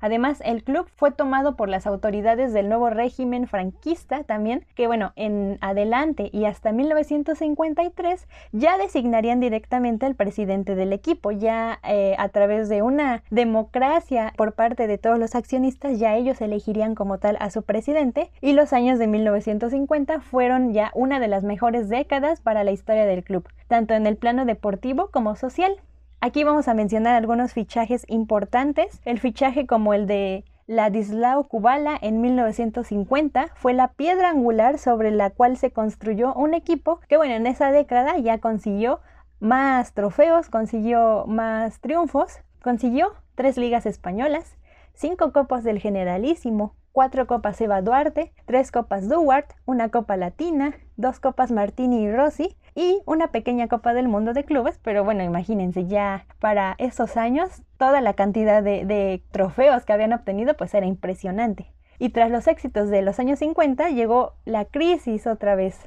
Además, 0.00 0.42
el 0.44 0.64
club 0.64 0.88
fue 0.94 1.10
tomado 1.10 1.56
por 1.56 1.68
las 1.68 1.86
autoridades 1.86 2.52
del 2.52 2.68
nuevo 2.68 2.90
régimen 2.90 3.46
franquista 3.46 4.24
también, 4.24 4.64
que 4.74 4.86
bueno, 4.86 5.12
en 5.16 5.58
adelante 5.60 6.30
y 6.32 6.44
hasta 6.44 6.72
1953 6.72 8.28
ya 8.52 8.78
designarían 8.78 9.40
directamente 9.40 10.06
al 10.06 10.14
presidente 10.14 10.74
del 10.74 10.92
equipo, 10.92 11.30
ya 11.30 11.80
eh, 11.84 12.14
a 12.18 12.28
través 12.28 12.68
de 12.68 12.82
una 12.82 13.22
democracia 13.30 14.32
por 14.36 14.52
parte 14.52 14.86
de 14.86 14.98
todos 14.98 15.18
los 15.18 15.34
accionistas, 15.34 15.98
ya 15.98 16.16
ellos 16.16 16.40
elegirían 16.40 16.94
como 16.94 17.18
tal 17.18 17.36
a 17.40 17.50
su 17.50 17.62
presidente 17.62 18.30
y 18.40 18.52
los 18.52 18.72
años 18.72 18.98
de 18.98 19.06
1950 19.06 20.20
fueron 20.20 20.72
ya 20.72 20.90
una 20.94 21.20
de 21.20 21.28
las 21.28 21.44
mejores 21.44 21.88
décadas 21.88 22.40
para 22.40 22.64
la 22.64 22.72
historia 22.72 23.06
del 23.06 23.24
club, 23.24 23.48
tanto 23.68 23.94
en 23.94 24.06
el 24.06 24.16
plano 24.16 24.44
deportivo 24.44 25.08
como 25.10 25.36
social. 25.36 25.76
Aquí 26.24 26.42
vamos 26.42 26.68
a 26.68 26.74
mencionar 26.74 27.16
algunos 27.16 27.52
fichajes 27.52 28.06
importantes. 28.08 28.98
El 29.04 29.20
fichaje 29.20 29.66
como 29.66 29.92
el 29.92 30.06
de 30.06 30.46
Ladislao 30.66 31.44
Kubala 31.48 31.98
en 32.00 32.22
1950 32.22 33.48
fue 33.56 33.74
la 33.74 33.88
piedra 33.88 34.30
angular 34.30 34.78
sobre 34.78 35.10
la 35.10 35.28
cual 35.28 35.58
se 35.58 35.70
construyó 35.70 36.32
un 36.32 36.54
equipo 36.54 36.98
que 37.10 37.18
bueno, 37.18 37.34
en 37.34 37.46
esa 37.46 37.72
década 37.72 38.16
ya 38.16 38.38
consiguió 38.38 39.00
más 39.38 39.92
trofeos, 39.92 40.48
consiguió 40.48 41.26
más 41.26 41.80
triunfos, 41.80 42.38
consiguió 42.62 43.12
tres 43.34 43.58
ligas 43.58 43.84
españolas, 43.84 44.56
cinco 44.94 45.30
copas 45.30 45.62
del 45.62 45.78
Generalísimo, 45.78 46.74
cuatro 46.92 47.26
copas 47.26 47.60
Eva 47.60 47.82
Duarte, 47.82 48.32
tres 48.46 48.72
copas 48.72 49.10
Duarte, 49.10 49.56
una 49.66 49.90
copa 49.90 50.16
latina, 50.16 50.72
dos 50.96 51.20
copas 51.20 51.50
Martini 51.50 52.04
y 52.04 52.10
Rossi 52.10 52.56
y 52.74 53.00
una 53.06 53.28
pequeña 53.28 53.68
copa 53.68 53.94
del 53.94 54.08
mundo 54.08 54.32
de 54.32 54.44
clubes, 54.44 54.78
pero 54.82 55.04
bueno, 55.04 55.22
imagínense 55.22 55.86
ya 55.86 56.26
para 56.40 56.74
esos 56.78 57.16
años 57.16 57.62
toda 57.78 58.00
la 58.00 58.14
cantidad 58.14 58.62
de, 58.62 58.84
de 58.84 59.22
trofeos 59.30 59.84
que 59.84 59.92
habían 59.92 60.12
obtenido 60.12 60.54
pues 60.56 60.74
era 60.74 60.86
impresionante. 60.86 61.72
Y 61.98 62.10
tras 62.10 62.30
los 62.30 62.48
éxitos 62.48 62.90
de 62.90 63.02
los 63.02 63.20
años 63.20 63.38
50 63.38 63.90
llegó 63.90 64.34
la 64.44 64.64
crisis 64.64 65.26
otra 65.26 65.54
vez 65.54 65.78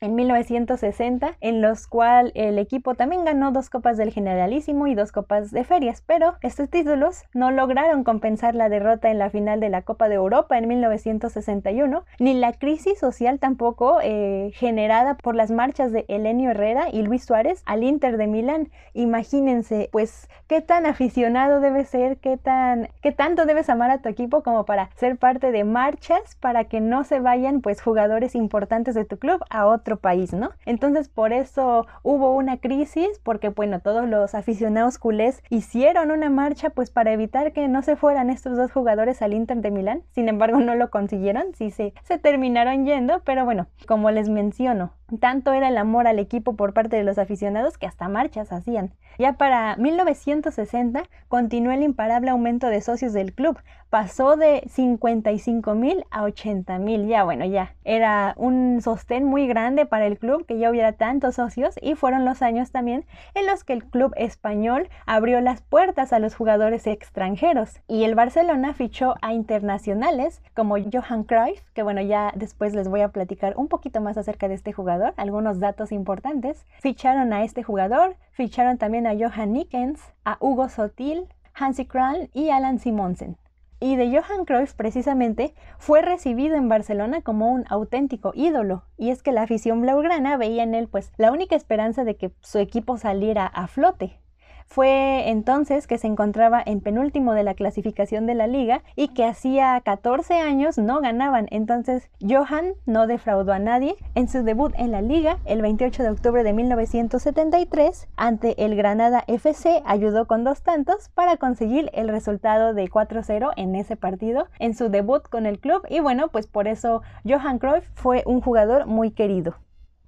en 0.00 0.14
1960, 0.14 1.36
en 1.40 1.62
los 1.62 1.86
cuales 1.86 2.32
el 2.34 2.58
equipo 2.58 2.94
también 2.94 3.24
ganó 3.24 3.52
dos 3.52 3.70
copas 3.70 3.96
del 3.96 4.12
Generalísimo 4.12 4.86
y 4.86 4.94
dos 4.94 5.12
copas 5.12 5.50
de 5.50 5.64
ferias, 5.64 6.02
pero 6.06 6.34
estos 6.42 6.68
títulos 6.68 7.24
no 7.34 7.50
lograron 7.50 8.04
compensar 8.04 8.54
la 8.54 8.68
derrota 8.68 9.10
en 9.10 9.18
la 9.18 9.30
final 9.30 9.60
de 9.60 9.68
la 9.68 9.82
Copa 9.82 10.08
de 10.08 10.16
Europa 10.16 10.58
en 10.58 10.68
1961, 10.68 12.04
ni 12.18 12.34
la 12.34 12.52
crisis 12.52 12.98
social 12.98 13.38
tampoco 13.38 13.98
eh, 14.02 14.50
generada 14.54 15.16
por 15.16 15.34
las 15.34 15.50
marchas 15.50 15.92
de 15.92 16.04
Elenio 16.08 16.50
Herrera 16.50 16.88
y 16.92 17.02
Luis 17.02 17.24
Suárez 17.24 17.62
al 17.66 17.84
Inter 17.84 18.16
de 18.16 18.26
Milán. 18.26 18.70
Imagínense, 18.94 19.88
pues, 19.92 20.28
qué 20.46 20.60
tan 20.60 20.86
aficionado 20.86 21.60
debe 21.60 21.84
ser, 21.84 22.18
qué 22.18 22.36
tan, 22.36 22.88
qué 23.02 23.12
tanto 23.12 23.46
debes 23.46 23.68
amar 23.68 23.90
a 23.90 23.98
tu 23.98 24.08
equipo 24.08 24.42
como 24.42 24.64
para 24.64 24.90
ser 24.96 25.16
parte 25.16 25.52
de 25.52 25.64
marchas 25.64 26.36
para 26.40 26.64
que 26.64 26.80
no 26.80 27.04
se 27.04 27.20
vayan, 27.20 27.60
pues, 27.60 27.80
jugadores 27.80 28.34
importantes 28.34 28.94
de 28.94 29.04
tu 29.04 29.18
club 29.18 29.42
a 29.50 29.66
otro 29.66 29.85
país, 29.94 30.32
¿no? 30.32 30.50
Entonces 30.64 31.08
por 31.08 31.32
eso 31.32 31.86
hubo 32.02 32.34
una 32.34 32.56
crisis, 32.56 33.20
porque 33.22 33.50
bueno, 33.50 33.78
todos 33.78 34.08
los 34.08 34.34
aficionados 34.34 34.98
culés 34.98 35.42
hicieron 35.50 36.10
una 36.10 36.30
marcha 36.30 36.70
pues 36.70 36.90
para 36.90 37.12
evitar 37.12 37.52
que 37.52 37.68
no 37.68 37.82
se 37.82 37.94
fueran 37.94 38.28
estos 38.30 38.56
dos 38.56 38.72
jugadores 38.72 39.22
al 39.22 39.34
Inter 39.34 39.58
de 39.58 39.70
Milán. 39.70 40.02
Sin 40.12 40.28
embargo, 40.28 40.58
no 40.58 40.74
lo 40.74 40.90
consiguieron, 40.90 41.54
sí 41.54 41.70
se 41.70 42.18
terminaron 42.20 42.86
yendo, 42.86 43.20
pero 43.24 43.44
bueno, 43.44 43.66
como 43.86 44.10
les 44.10 44.28
menciono, 44.28 44.92
tanto 45.20 45.52
era 45.52 45.68
el 45.68 45.78
amor 45.78 46.06
al 46.06 46.18
equipo 46.18 46.56
por 46.56 46.72
parte 46.72 46.96
de 46.96 47.04
los 47.04 47.18
aficionados 47.18 47.78
que 47.78 47.86
hasta 47.86 48.08
marchas 48.08 48.52
hacían. 48.52 48.92
Ya 49.18 49.34
para 49.34 49.76
1960 49.76 51.04
continuó 51.28 51.72
el 51.72 51.82
imparable 51.82 52.30
aumento 52.30 52.66
de 52.66 52.82
socios 52.82 53.12
del 53.12 53.32
club. 53.32 53.58
Pasó 53.88 54.36
de 54.36 54.64
55 54.68 55.74
mil 55.74 56.04
a 56.10 56.24
80 56.24 56.78
mil. 56.80 57.06
Ya 57.06 57.24
bueno, 57.24 57.44
ya 57.46 57.74
era 57.84 58.34
un 58.36 58.80
sostén 58.82 59.24
muy 59.24 59.46
grande 59.46 59.86
para 59.86 60.06
el 60.06 60.18
club 60.18 60.44
que 60.44 60.58
ya 60.58 60.70
hubiera 60.70 60.92
tantos 60.92 61.36
socios 61.36 61.76
y 61.80 61.94
fueron 61.94 62.24
los 62.24 62.42
años 62.42 62.72
también 62.72 63.06
en 63.34 63.46
los 63.46 63.64
que 63.64 63.72
el 63.72 63.84
club 63.84 64.12
español 64.16 64.88
abrió 65.06 65.40
las 65.40 65.62
puertas 65.62 66.12
a 66.12 66.18
los 66.18 66.34
jugadores 66.34 66.86
extranjeros 66.86 67.80
y 67.86 68.04
el 68.04 68.16
Barcelona 68.16 68.74
fichó 68.74 69.14
a 69.22 69.32
internacionales 69.32 70.42
como 70.54 70.76
Johan 70.76 71.24
Cruyff, 71.24 71.62
que 71.72 71.82
bueno, 71.82 72.02
ya 72.02 72.32
después 72.34 72.74
les 72.74 72.88
voy 72.88 73.00
a 73.00 73.08
platicar 73.08 73.54
un 73.56 73.68
poquito 73.68 74.00
más 74.00 74.18
acerca 74.18 74.48
de 74.48 74.54
este 74.54 74.72
jugador 74.72 74.95
algunos 75.16 75.58
datos 75.58 75.92
importantes. 75.92 76.64
Ficharon 76.80 77.32
a 77.32 77.44
este 77.44 77.62
jugador, 77.62 78.16
ficharon 78.32 78.78
también 78.78 79.06
a 79.06 79.14
Johan 79.14 79.52
Nickens, 79.52 80.00
a 80.24 80.36
Hugo 80.40 80.68
Sotil, 80.68 81.28
Hansi 81.54 81.86
Kral 81.86 82.30
y 82.32 82.50
Alan 82.50 82.78
Simonsen. 82.78 83.36
Y 83.78 83.96
de 83.96 84.08
Johan 84.10 84.46
Cruyff 84.46 84.72
precisamente 84.74 85.54
fue 85.78 86.00
recibido 86.00 86.56
en 86.56 86.68
Barcelona 86.68 87.20
como 87.20 87.50
un 87.52 87.64
auténtico 87.68 88.32
ídolo, 88.34 88.84
y 88.96 89.10
es 89.10 89.22
que 89.22 89.32
la 89.32 89.42
afición 89.42 89.82
blaugrana 89.82 90.36
veía 90.38 90.62
en 90.62 90.74
él 90.74 90.88
pues 90.88 91.12
la 91.18 91.30
única 91.30 91.56
esperanza 91.56 92.04
de 92.04 92.16
que 92.16 92.32
su 92.40 92.58
equipo 92.58 92.96
saliera 92.96 93.46
a 93.46 93.66
flote. 93.66 94.18
Fue 94.66 95.30
entonces 95.30 95.86
que 95.86 95.98
se 95.98 96.06
encontraba 96.06 96.62
en 96.64 96.80
penúltimo 96.80 97.32
de 97.32 97.44
la 97.44 97.54
clasificación 97.54 98.26
de 98.26 98.34
la 98.34 98.46
liga 98.46 98.82
y 98.94 99.08
que 99.08 99.24
hacía 99.24 99.80
14 99.84 100.34
años 100.34 100.76
no 100.76 101.00
ganaban. 101.00 101.46
Entonces 101.50 102.10
Johan 102.20 102.74
no 102.84 103.06
defraudó 103.06 103.52
a 103.52 103.58
nadie 103.58 103.96
en 104.14 104.28
su 104.28 104.42
debut 104.42 104.72
en 104.76 104.92
la 104.92 105.02
liga 105.02 105.38
el 105.44 105.62
28 105.62 106.02
de 106.02 106.10
octubre 106.10 106.42
de 106.42 106.52
1973 106.52 108.08
ante 108.16 108.64
el 108.64 108.76
Granada 108.76 109.24
FC 109.26 109.82
ayudó 109.84 110.26
con 110.26 110.44
dos 110.44 110.62
tantos 110.62 111.08
para 111.10 111.36
conseguir 111.36 111.90
el 111.94 112.08
resultado 112.08 112.74
de 112.74 112.88
4-0 112.88 113.52
en 113.56 113.74
ese 113.74 113.96
partido 113.96 114.48
en 114.58 114.74
su 114.74 114.88
debut 114.88 115.22
con 115.28 115.46
el 115.46 115.58
club 115.58 115.82
y 115.88 116.00
bueno 116.00 116.28
pues 116.28 116.46
por 116.46 116.68
eso 116.68 117.02
Johan 117.24 117.58
Cruyff 117.58 117.84
fue 117.94 118.22
un 118.26 118.40
jugador 118.40 118.86
muy 118.86 119.10
querido. 119.10 119.54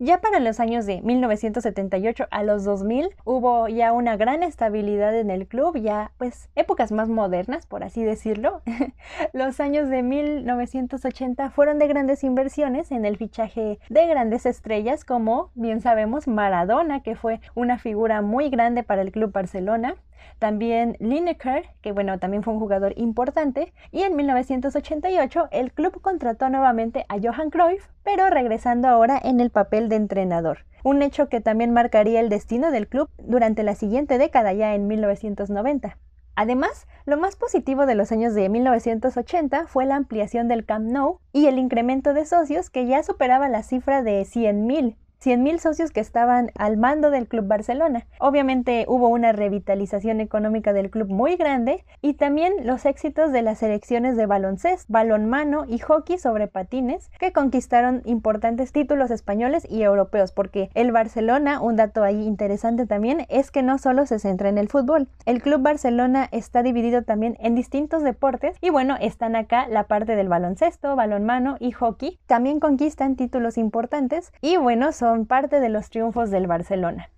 Ya 0.00 0.20
para 0.20 0.38
los 0.38 0.60
años 0.60 0.86
de 0.86 1.02
1978 1.02 2.28
a 2.30 2.44
los 2.44 2.62
2000 2.62 3.08
hubo 3.24 3.66
ya 3.66 3.92
una 3.92 4.16
gran 4.16 4.44
estabilidad 4.44 5.18
en 5.18 5.28
el 5.28 5.48
club, 5.48 5.76
ya 5.76 6.12
pues 6.18 6.50
épocas 6.54 6.92
más 6.92 7.08
modernas, 7.08 7.66
por 7.66 7.82
así 7.82 8.04
decirlo. 8.04 8.62
los 9.32 9.58
años 9.58 9.88
de 9.88 10.04
1980 10.04 11.50
fueron 11.50 11.80
de 11.80 11.88
grandes 11.88 12.22
inversiones 12.22 12.92
en 12.92 13.04
el 13.04 13.16
fichaje 13.16 13.80
de 13.88 14.06
grandes 14.06 14.46
estrellas 14.46 15.04
como 15.04 15.50
bien 15.56 15.80
sabemos 15.80 16.28
Maradona, 16.28 17.02
que 17.02 17.16
fue 17.16 17.40
una 17.56 17.76
figura 17.78 18.22
muy 18.22 18.50
grande 18.50 18.84
para 18.84 19.02
el 19.02 19.10
club 19.10 19.32
Barcelona, 19.32 19.96
también 20.38 20.96
Lineker, 21.00 21.66
que 21.80 21.92
bueno, 21.92 22.18
también 22.18 22.42
fue 22.42 22.54
un 22.54 22.60
jugador 22.60 22.94
importante, 22.96 23.72
y 23.90 24.02
en 24.02 24.16
1988 24.16 25.48
el 25.50 25.72
club 25.72 26.00
contrató 26.00 26.48
nuevamente 26.48 27.04
a 27.08 27.16
Johan 27.22 27.50
Cruyff, 27.50 27.88
pero 28.02 28.30
regresando 28.30 28.88
ahora 28.88 29.20
en 29.22 29.40
el 29.40 29.50
papel 29.50 29.88
de 29.88 29.96
entrenador. 29.96 30.64
Un 30.84 31.02
hecho 31.02 31.28
que 31.28 31.40
también 31.40 31.72
marcaría 31.72 32.20
el 32.20 32.28
destino 32.28 32.70
del 32.70 32.88
club 32.88 33.10
durante 33.18 33.62
la 33.62 33.74
siguiente 33.74 34.18
década, 34.18 34.52
ya 34.52 34.74
en 34.74 34.86
1990. 34.86 35.98
Además, 36.36 36.86
lo 37.04 37.16
más 37.16 37.34
positivo 37.34 37.84
de 37.84 37.96
los 37.96 38.12
años 38.12 38.32
de 38.32 38.48
1980 38.48 39.66
fue 39.66 39.86
la 39.86 39.96
ampliación 39.96 40.46
del 40.46 40.64
Camp 40.64 40.86
Nou 40.86 41.18
y 41.32 41.46
el 41.46 41.58
incremento 41.58 42.14
de 42.14 42.24
socios 42.26 42.70
que 42.70 42.86
ya 42.86 43.02
superaba 43.02 43.48
la 43.48 43.64
cifra 43.64 44.04
de 44.04 44.22
100.000 44.22 44.94
100.000 45.22 45.58
socios 45.58 45.90
que 45.90 46.00
estaban 46.00 46.52
al 46.56 46.76
mando 46.76 47.10
del 47.10 47.26
Club 47.26 47.46
Barcelona. 47.46 48.06
Obviamente 48.20 48.84
hubo 48.88 49.08
una 49.08 49.32
revitalización 49.32 50.20
económica 50.20 50.72
del 50.72 50.90
club 50.90 51.08
muy 51.08 51.36
grande 51.36 51.84
y 52.00 52.14
también 52.14 52.54
los 52.62 52.86
éxitos 52.86 53.32
de 53.32 53.42
las 53.42 53.58
selecciones 53.58 54.16
de 54.16 54.26
baloncesto, 54.26 54.84
balonmano 54.88 55.64
y 55.66 55.78
hockey 55.78 56.18
sobre 56.18 56.46
patines 56.46 57.10
que 57.18 57.32
conquistaron 57.32 58.02
importantes 58.04 58.70
títulos 58.70 59.10
españoles 59.10 59.66
y 59.68 59.82
europeos 59.82 60.30
porque 60.30 60.70
el 60.74 60.92
Barcelona, 60.92 61.60
un 61.60 61.74
dato 61.74 62.04
ahí 62.04 62.22
interesante 62.24 62.86
también, 62.86 63.26
es 63.28 63.50
que 63.50 63.62
no 63.62 63.78
solo 63.78 64.06
se 64.06 64.20
centra 64.20 64.48
en 64.48 64.58
el 64.58 64.68
fútbol. 64.68 65.08
El 65.26 65.42
Club 65.42 65.62
Barcelona 65.62 66.28
está 66.30 66.62
dividido 66.62 67.02
también 67.02 67.36
en 67.40 67.56
distintos 67.56 68.04
deportes 68.04 68.56
y 68.60 68.70
bueno, 68.70 68.96
están 69.00 69.34
acá 69.34 69.66
la 69.68 69.84
parte 69.84 70.14
del 70.14 70.28
baloncesto, 70.28 70.94
balonmano 70.94 71.56
y 71.58 71.72
hockey. 71.72 72.20
También 72.26 72.60
conquistan 72.60 73.16
títulos 73.16 73.58
importantes 73.58 74.32
y 74.40 74.56
bueno, 74.56 74.92
son 74.92 75.07
son 75.08 75.24
parte 75.24 75.58
de 75.60 75.70
los 75.70 75.88
triunfos 75.88 76.30
del 76.30 76.46
Barcelona. 76.46 77.08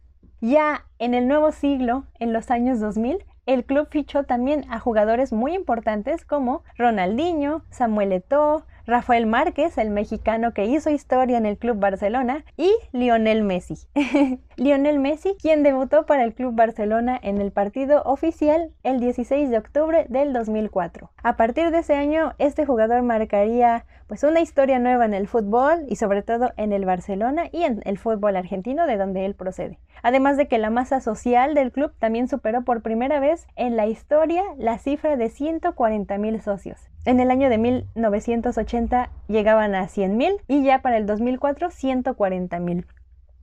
Ya 0.40 0.86
en 1.00 1.12
el 1.12 1.26
nuevo 1.26 1.50
siglo, 1.50 2.04
en 2.20 2.32
los 2.32 2.52
años 2.52 2.78
2000, 2.78 3.24
el 3.46 3.64
club 3.64 3.88
fichó 3.90 4.22
también 4.22 4.64
a 4.70 4.78
jugadores 4.78 5.32
muy 5.32 5.54
importantes 5.56 6.24
como 6.24 6.62
Ronaldinho, 6.78 7.64
Samuel 7.70 8.12
Eto'o, 8.12 8.62
Rafael 8.86 9.26
Márquez, 9.26 9.76
el 9.76 9.90
mexicano 9.90 10.54
que 10.54 10.66
hizo 10.66 10.88
historia 10.88 11.36
en 11.36 11.46
el 11.46 11.58
Club 11.58 11.80
Barcelona, 11.80 12.44
y 12.56 12.72
Lionel 12.92 13.42
Messi. 13.42 13.74
Lionel 14.60 14.98
Messi, 14.98 15.38
quien 15.40 15.62
debutó 15.62 16.04
para 16.04 16.22
el 16.22 16.34
Club 16.34 16.54
Barcelona 16.54 17.18
en 17.22 17.40
el 17.40 17.50
partido 17.50 18.02
oficial 18.02 18.72
el 18.82 19.00
16 19.00 19.48
de 19.48 19.56
octubre 19.56 20.04
del 20.10 20.34
2004. 20.34 21.10
A 21.22 21.36
partir 21.38 21.70
de 21.70 21.78
ese 21.78 21.94
año, 21.94 22.34
este 22.36 22.66
jugador 22.66 23.00
marcaría 23.00 23.86
pues 24.06 24.22
una 24.22 24.40
historia 24.40 24.78
nueva 24.78 25.06
en 25.06 25.14
el 25.14 25.28
fútbol 25.28 25.86
y 25.88 25.96
sobre 25.96 26.20
todo 26.20 26.50
en 26.58 26.74
el 26.74 26.84
Barcelona 26.84 27.44
y 27.50 27.62
en 27.62 27.80
el 27.86 27.96
fútbol 27.96 28.36
argentino 28.36 28.86
de 28.86 28.98
donde 28.98 29.24
él 29.24 29.34
procede. 29.34 29.78
Además 30.02 30.36
de 30.36 30.46
que 30.46 30.58
la 30.58 30.68
masa 30.68 31.00
social 31.00 31.54
del 31.54 31.72
club 31.72 31.94
también 31.98 32.28
superó 32.28 32.62
por 32.62 32.82
primera 32.82 33.18
vez 33.18 33.46
en 33.56 33.76
la 33.76 33.86
historia 33.86 34.42
la 34.58 34.76
cifra 34.76 35.16
de 35.16 35.30
140 35.30 36.18
mil 36.18 36.38
socios. 36.42 36.90
En 37.06 37.18
el 37.20 37.30
año 37.30 37.48
de 37.48 37.56
1980 37.56 39.08
llegaban 39.26 39.74
a 39.74 39.88
100 39.88 40.18
mil 40.18 40.34
y 40.48 40.62
ya 40.64 40.82
para 40.82 40.98
el 40.98 41.06
2004 41.06 41.70
140 41.70 42.58
mil 42.58 42.84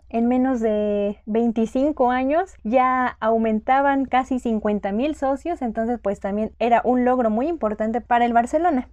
en 0.10 0.28
menos 0.28 0.60
de 0.60 1.22
25 1.26 2.12
años 2.12 2.56
ya 2.64 3.18
aumentaban 3.20 4.06
casi 4.06 4.40
50 4.40 4.92
mil 4.92 5.16
socios, 5.16 5.62
entonces 5.62 6.00
pues 6.02 6.20
también 6.20 6.52
era 6.60 6.82
un 6.84 7.06
logro 7.06 7.30
muy 7.30 7.48
importante 7.48 8.02
para 8.02 8.26
el 8.26 8.34
Barcelona. 8.34 8.90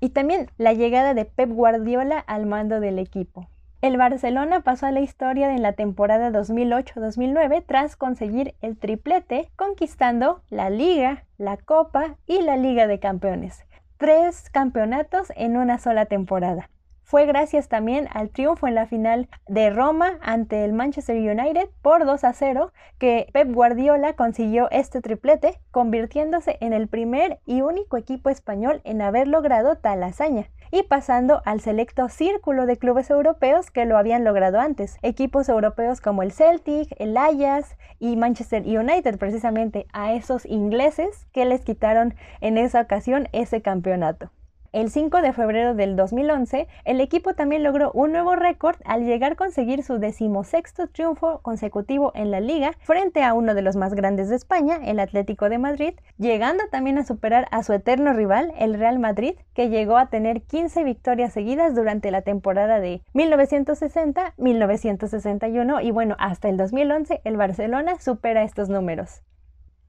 Y 0.00 0.10
también 0.10 0.50
la 0.56 0.72
llegada 0.72 1.14
de 1.14 1.24
Pep 1.24 1.50
Guardiola 1.50 2.18
al 2.18 2.46
mando 2.46 2.80
del 2.80 2.98
equipo. 2.98 3.48
El 3.82 3.96
Barcelona 3.96 4.60
pasó 4.60 4.86
a 4.86 4.90
la 4.90 5.00
historia 5.00 5.54
en 5.54 5.62
la 5.62 5.72
temporada 5.72 6.30
2008-2009 6.30 7.64
tras 7.66 7.96
conseguir 7.96 8.54
el 8.60 8.76
triplete, 8.76 9.50
conquistando 9.56 10.42
la 10.50 10.68
Liga, 10.68 11.24
la 11.38 11.56
Copa 11.56 12.16
y 12.26 12.42
la 12.42 12.58
Liga 12.58 12.86
de 12.86 12.98
Campeones. 12.98 13.64
Tres 13.96 14.50
campeonatos 14.50 15.32
en 15.34 15.56
una 15.56 15.78
sola 15.78 16.04
temporada. 16.04 16.68
Fue 17.10 17.26
gracias 17.26 17.68
también 17.68 18.06
al 18.12 18.30
triunfo 18.30 18.68
en 18.68 18.76
la 18.76 18.86
final 18.86 19.28
de 19.48 19.70
Roma 19.70 20.20
ante 20.22 20.64
el 20.64 20.72
Manchester 20.72 21.16
United 21.16 21.68
por 21.82 22.04
2 22.04 22.22
a 22.22 22.32
0 22.32 22.72
que 22.98 23.26
Pep 23.32 23.52
Guardiola 23.52 24.12
consiguió 24.12 24.70
este 24.70 25.00
triplete, 25.00 25.58
convirtiéndose 25.72 26.56
en 26.60 26.72
el 26.72 26.86
primer 26.86 27.40
y 27.46 27.62
único 27.62 27.96
equipo 27.96 28.30
español 28.30 28.80
en 28.84 29.02
haber 29.02 29.26
logrado 29.26 29.74
tal 29.74 30.04
hazaña 30.04 30.50
y 30.70 30.84
pasando 30.84 31.42
al 31.44 31.60
selecto 31.60 32.08
círculo 32.08 32.64
de 32.64 32.76
clubes 32.76 33.10
europeos 33.10 33.72
que 33.72 33.86
lo 33.86 33.98
habían 33.98 34.22
logrado 34.22 34.60
antes. 34.60 34.96
Equipos 35.02 35.48
europeos 35.48 36.00
como 36.00 36.22
el 36.22 36.30
Celtic, 36.30 36.94
el 37.00 37.16
Ajax 37.16 37.76
y 37.98 38.14
Manchester 38.14 38.62
United, 38.62 39.18
precisamente 39.18 39.88
a 39.92 40.12
esos 40.12 40.46
ingleses 40.46 41.26
que 41.32 41.44
les 41.44 41.62
quitaron 41.62 42.14
en 42.40 42.56
esa 42.56 42.82
ocasión 42.82 43.28
ese 43.32 43.62
campeonato. 43.62 44.30
El 44.72 44.88
5 44.88 45.20
de 45.20 45.32
febrero 45.32 45.74
del 45.74 45.96
2011, 45.96 46.68
el 46.84 47.00
equipo 47.00 47.34
también 47.34 47.64
logró 47.64 47.90
un 47.90 48.12
nuevo 48.12 48.36
récord 48.36 48.76
al 48.84 49.04
llegar 49.04 49.32
a 49.32 49.34
conseguir 49.34 49.82
su 49.82 49.98
decimosexto 49.98 50.86
triunfo 50.86 51.40
consecutivo 51.42 52.12
en 52.14 52.30
la 52.30 52.38
liga 52.38 52.74
frente 52.78 53.24
a 53.24 53.34
uno 53.34 53.54
de 53.54 53.62
los 53.62 53.74
más 53.74 53.94
grandes 53.94 54.28
de 54.28 54.36
España, 54.36 54.78
el 54.84 55.00
Atlético 55.00 55.48
de 55.48 55.58
Madrid, 55.58 55.94
llegando 56.18 56.62
también 56.70 56.98
a 56.98 57.04
superar 57.04 57.48
a 57.50 57.64
su 57.64 57.72
eterno 57.72 58.12
rival, 58.12 58.52
el 58.60 58.74
Real 58.74 59.00
Madrid, 59.00 59.34
que 59.54 59.70
llegó 59.70 59.96
a 59.96 60.06
tener 60.06 60.42
15 60.42 60.84
victorias 60.84 61.32
seguidas 61.32 61.74
durante 61.74 62.12
la 62.12 62.22
temporada 62.22 62.78
de 62.78 63.02
1960-1961 63.12 65.82
y 65.82 65.90
bueno, 65.90 66.14
hasta 66.20 66.48
el 66.48 66.56
2011 66.56 67.22
el 67.24 67.36
Barcelona 67.36 67.98
supera 67.98 68.44
estos 68.44 68.68
números. 68.68 69.24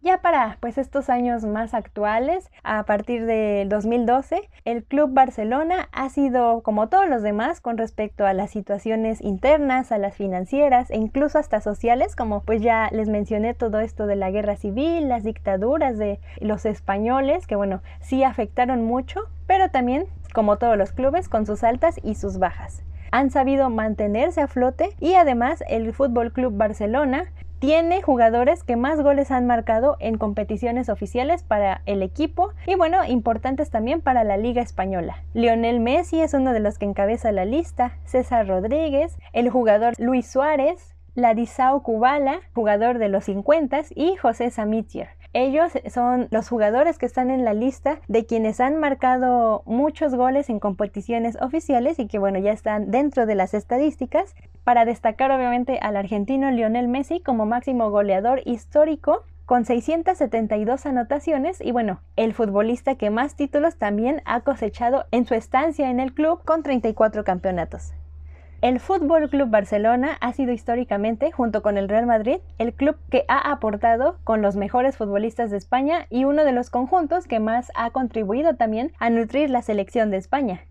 Ya 0.04 0.18
para 0.18 0.58
pues 0.60 0.80
estos 0.80 1.12
años 1.12 1.44
más 1.44 1.76
actuales, 1.76 2.50
a 2.64 2.84
partir 2.86 3.28
del 3.28 3.70
2012, 3.70 4.50
el 4.66 4.84
Club 4.84 5.14
Barcelona 5.14 5.90
ha 5.92 6.10
sido 6.10 6.64
como 6.64 6.90
todos 6.90 7.08
los 7.08 7.22
demás 7.22 7.62
con 7.62 7.78
respecto 7.78 8.26
a 8.26 8.34
las 8.34 8.50
situaciones 8.50 9.22
internas, 9.22 9.92
a 9.92 10.00
las 10.00 10.16
financieras 10.16 10.90
e 10.90 10.98
incluso 10.98 11.38
hasta 11.38 11.62
sociales, 11.62 12.16
como 12.16 12.42
pues 12.42 12.64
ya 12.64 12.90
les 12.92 13.10
mencioné 13.10 13.54
todo 13.54 13.80
esto 13.80 14.08
de 14.08 14.16
la 14.16 14.32
guerra 14.32 14.56
civil, 14.56 15.08
las 15.08 15.24
dictaduras 15.24 16.00
de 16.00 16.20
los 16.40 16.66
españoles, 16.66 17.46
que 17.46 17.56
bueno, 17.56 17.84
sí 18.00 18.24
afectaron 18.24 18.84
mucho, 18.84 19.20
pero 19.46 19.70
también 19.70 20.08
como 20.34 20.58
todos 20.58 20.78
los 20.78 20.94
clubes 20.94 21.30
con 21.30 21.46
sus 21.46 21.64
altas 21.64 22.00
y 22.02 22.16
sus 22.16 22.40
bajas. 22.40 22.82
Han 23.12 23.30
sabido 23.30 23.70
mantenerse 23.70 24.42
a 24.42 24.48
flote 24.48 24.96
y 25.00 25.16
además 25.16 25.64
el 25.68 25.94
Fútbol 25.94 26.32
Club 26.32 26.56
Barcelona 26.56 27.26
tiene 27.62 28.02
jugadores 28.02 28.63
que 28.63 28.76
más 28.76 29.00
goles 29.04 29.30
han 29.30 29.45
marcado 29.45 29.95
en 30.00 30.17
competiciones 30.17 30.89
oficiales 30.89 31.43
para 31.43 31.84
el 31.86 32.02
equipo 32.02 32.54
y 32.65 32.74
bueno, 32.74 33.06
importantes 33.06 33.69
también 33.69 34.02
para 34.02 34.24
la 34.24 34.36
Liga 34.36 34.63
Española. 34.63 35.24
Lionel 35.36 35.80
Messi 35.80 36.21
es 36.21 36.34
uno 36.34 36.54
de 36.54 36.60
los 36.60 36.80
que 36.80 36.86
encabeza 36.86 37.32
la 37.32 37.45
lista, 37.45 38.00
César 38.04 38.47
Rodríguez, 38.47 39.15
el 39.32 39.52
jugador 39.52 39.93
Luis 40.00 40.26
Suárez, 40.26 40.95
Ladisao 41.13 41.84
Kubala, 41.84 42.39
jugador 42.56 42.97
de 42.97 43.10
los 43.10 43.26
50 43.26 43.82
y 43.93 44.15
José 44.15 44.50
Samitier. 44.50 45.10
Ellos 45.34 45.72
son 45.89 46.28
los 46.30 46.50
jugadores 46.50 46.98
que 46.98 47.06
están 47.06 47.32
en 47.32 47.46
la 47.46 47.54
lista 47.54 48.00
de 48.10 48.26
quienes 48.26 48.60
han 48.60 48.78
marcado 48.78 49.63
muchos 49.65 50.13
goles 50.13 50.50
en 50.50 50.60
competiciones 50.60 51.38
oficiales 51.41 52.00
y 52.00 52.08
que 52.08 52.20
bueno, 52.20 52.39
ya 52.39 52.52
están 52.52 52.91
dentro 52.91 53.26
de 53.26 53.36
las 53.36 53.54
estadísticas. 53.54 54.36
Para 54.65 54.84
destacar 54.84 55.32
obviamente 55.32 55.80
al 55.82 55.96
argentino 55.96 56.52
Lionel 56.52 56.89
Messi 56.89 57.22
como 57.22 57.46
máximo 57.46 57.89
goleador 57.91 58.41
histórico 58.46 59.24
con 59.46 59.63
672 59.63 60.86
anotaciones 60.86 61.62
y 61.62 61.72
bueno, 61.72 62.02
el 62.17 62.34
futbolista 62.34 62.96
que 62.96 63.10
más 63.10 63.36
títulos 63.36 63.78
también 63.78 64.22
ha 64.26 64.41
cosechado 64.41 65.06
en 65.12 65.26
su 65.26 65.34
estancia 65.34 65.89
en 65.89 66.00
el 66.02 66.13
club 66.13 66.44
con 66.44 66.62
34 66.62 67.24
campeonatos. 67.24 67.94
El 68.62 68.80
Fútbol 68.80 69.28
Club 69.28 69.50
Barcelona 69.50 70.19
ha 70.21 70.34
sido 70.34 70.52
históricamente, 70.52 71.32
junto 71.32 71.63
con 71.63 71.80
el 71.80 71.89
Real 71.89 72.06
Madrid, 72.06 72.41
el 72.60 72.74
club 72.74 72.95
que 73.10 73.26
ha 73.28 73.52
aportado 73.52 74.19
con 74.24 74.43
los 74.43 74.56
mejores 74.56 74.97
futbolistas 74.97 75.50
de 75.50 75.58
España 75.58 76.06
y 76.12 76.26
uno 76.26 76.45
de 76.45 76.52
los 76.52 76.69
conjuntos 76.69 77.26
que 77.26 77.39
más 77.39 77.71
ha 77.74 77.89
contribuido 77.89 78.56
también 78.58 78.91
a 79.00 79.10
nutrir 79.10 79.50
la 79.50 79.63
selección 79.63 80.12
de 80.12 80.17
España. 80.17 80.62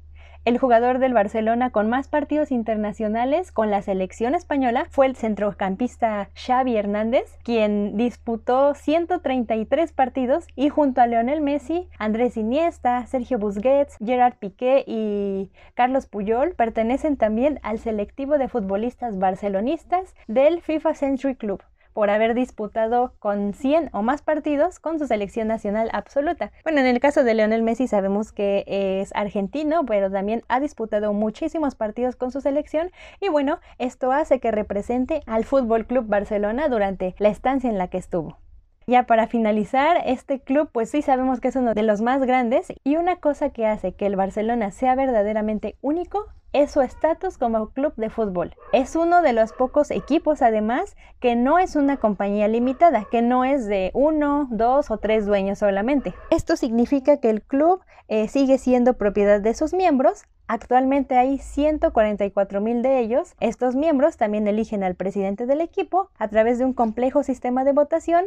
El 0.46 0.56
jugador 0.56 1.00
del 1.00 1.12
Barcelona 1.12 1.68
con 1.68 1.90
más 1.90 2.08
partidos 2.08 2.50
internacionales 2.50 3.52
con 3.52 3.70
la 3.70 3.82
selección 3.82 4.34
española 4.34 4.86
fue 4.88 5.04
el 5.04 5.14
centrocampista 5.14 6.30
Xavi 6.34 6.78
Hernández, 6.78 7.36
quien 7.42 7.98
disputó 7.98 8.72
133 8.74 9.92
partidos 9.92 10.46
y 10.56 10.70
junto 10.70 11.02
a 11.02 11.06
Leonel 11.06 11.42
Messi, 11.42 11.90
Andrés 11.98 12.38
Iniesta, 12.38 13.04
Sergio 13.04 13.38
Busquets, 13.38 13.98
Gerard 14.02 14.38
Piqué 14.38 14.82
y 14.86 15.50
Carlos 15.74 16.06
Puyol 16.06 16.54
pertenecen 16.54 17.18
también 17.18 17.60
al 17.62 17.78
selectivo 17.78 18.38
de 18.38 18.48
futbolistas 18.48 19.18
barcelonistas 19.18 20.14
del 20.26 20.62
FIFA 20.62 20.94
Century 20.94 21.36
Club 21.36 21.62
por 22.00 22.08
haber 22.08 22.32
disputado 22.32 23.12
con 23.18 23.52
100 23.52 23.90
o 23.92 24.00
más 24.00 24.22
partidos 24.22 24.78
con 24.78 24.98
su 24.98 25.06
selección 25.06 25.48
nacional 25.48 25.90
absoluta. 25.92 26.50
Bueno, 26.64 26.80
en 26.80 26.86
el 26.86 26.98
caso 26.98 27.24
de 27.24 27.34
Leonel 27.34 27.62
Messi 27.62 27.88
sabemos 27.88 28.32
que 28.32 28.64
es 28.66 29.14
argentino, 29.14 29.84
pero 29.84 30.10
también 30.10 30.42
ha 30.48 30.60
disputado 30.60 31.12
muchísimos 31.12 31.74
partidos 31.74 32.16
con 32.16 32.30
su 32.30 32.40
selección 32.40 32.90
y 33.20 33.28
bueno, 33.28 33.60
esto 33.76 34.12
hace 34.12 34.40
que 34.40 34.50
represente 34.50 35.20
al 35.26 35.44
Fútbol 35.44 35.84
Club 35.84 36.06
Barcelona 36.06 36.70
durante 36.70 37.14
la 37.18 37.28
estancia 37.28 37.68
en 37.68 37.76
la 37.76 37.88
que 37.88 37.98
estuvo. 37.98 38.38
Ya 38.90 39.04
para 39.04 39.28
finalizar, 39.28 39.98
este 40.04 40.40
club 40.40 40.68
pues 40.72 40.90
sí 40.90 41.00
sabemos 41.00 41.38
que 41.38 41.46
es 41.46 41.54
uno 41.54 41.74
de 41.74 41.84
los 41.84 42.00
más 42.00 42.22
grandes 42.22 42.72
y 42.82 42.96
una 42.96 43.14
cosa 43.20 43.50
que 43.50 43.64
hace 43.64 43.92
que 43.92 44.04
el 44.04 44.16
Barcelona 44.16 44.72
sea 44.72 44.96
verdaderamente 44.96 45.76
único 45.80 46.26
es 46.52 46.72
su 46.72 46.80
estatus 46.80 47.38
como 47.38 47.68
club 47.68 47.92
de 47.94 48.10
fútbol. 48.10 48.56
Es 48.72 48.96
uno 48.96 49.22
de 49.22 49.32
los 49.32 49.52
pocos 49.52 49.92
equipos 49.92 50.42
además 50.42 50.96
que 51.20 51.36
no 51.36 51.60
es 51.60 51.76
una 51.76 51.98
compañía 51.98 52.48
limitada, 52.48 53.06
que 53.08 53.22
no 53.22 53.44
es 53.44 53.66
de 53.66 53.92
uno, 53.94 54.48
dos 54.50 54.90
o 54.90 54.98
tres 54.98 55.24
dueños 55.24 55.60
solamente. 55.60 56.12
Esto 56.32 56.56
significa 56.56 57.18
que 57.18 57.30
el 57.30 57.42
club 57.42 57.82
eh, 58.08 58.26
sigue 58.26 58.58
siendo 58.58 58.94
propiedad 58.94 59.40
de 59.40 59.54
sus 59.54 59.72
miembros. 59.72 60.24
Actualmente 60.48 61.16
hay 61.16 61.38
144 61.38 62.60
mil 62.60 62.82
de 62.82 62.98
ellos. 62.98 63.36
Estos 63.38 63.76
miembros 63.76 64.16
también 64.16 64.48
eligen 64.48 64.82
al 64.82 64.96
presidente 64.96 65.46
del 65.46 65.60
equipo 65.60 66.10
a 66.18 66.26
través 66.26 66.58
de 66.58 66.64
un 66.64 66.72
complejo 66.72 67.22
sistema 67.22 67.62
de 67.62 67.70
votación 67.70 68.24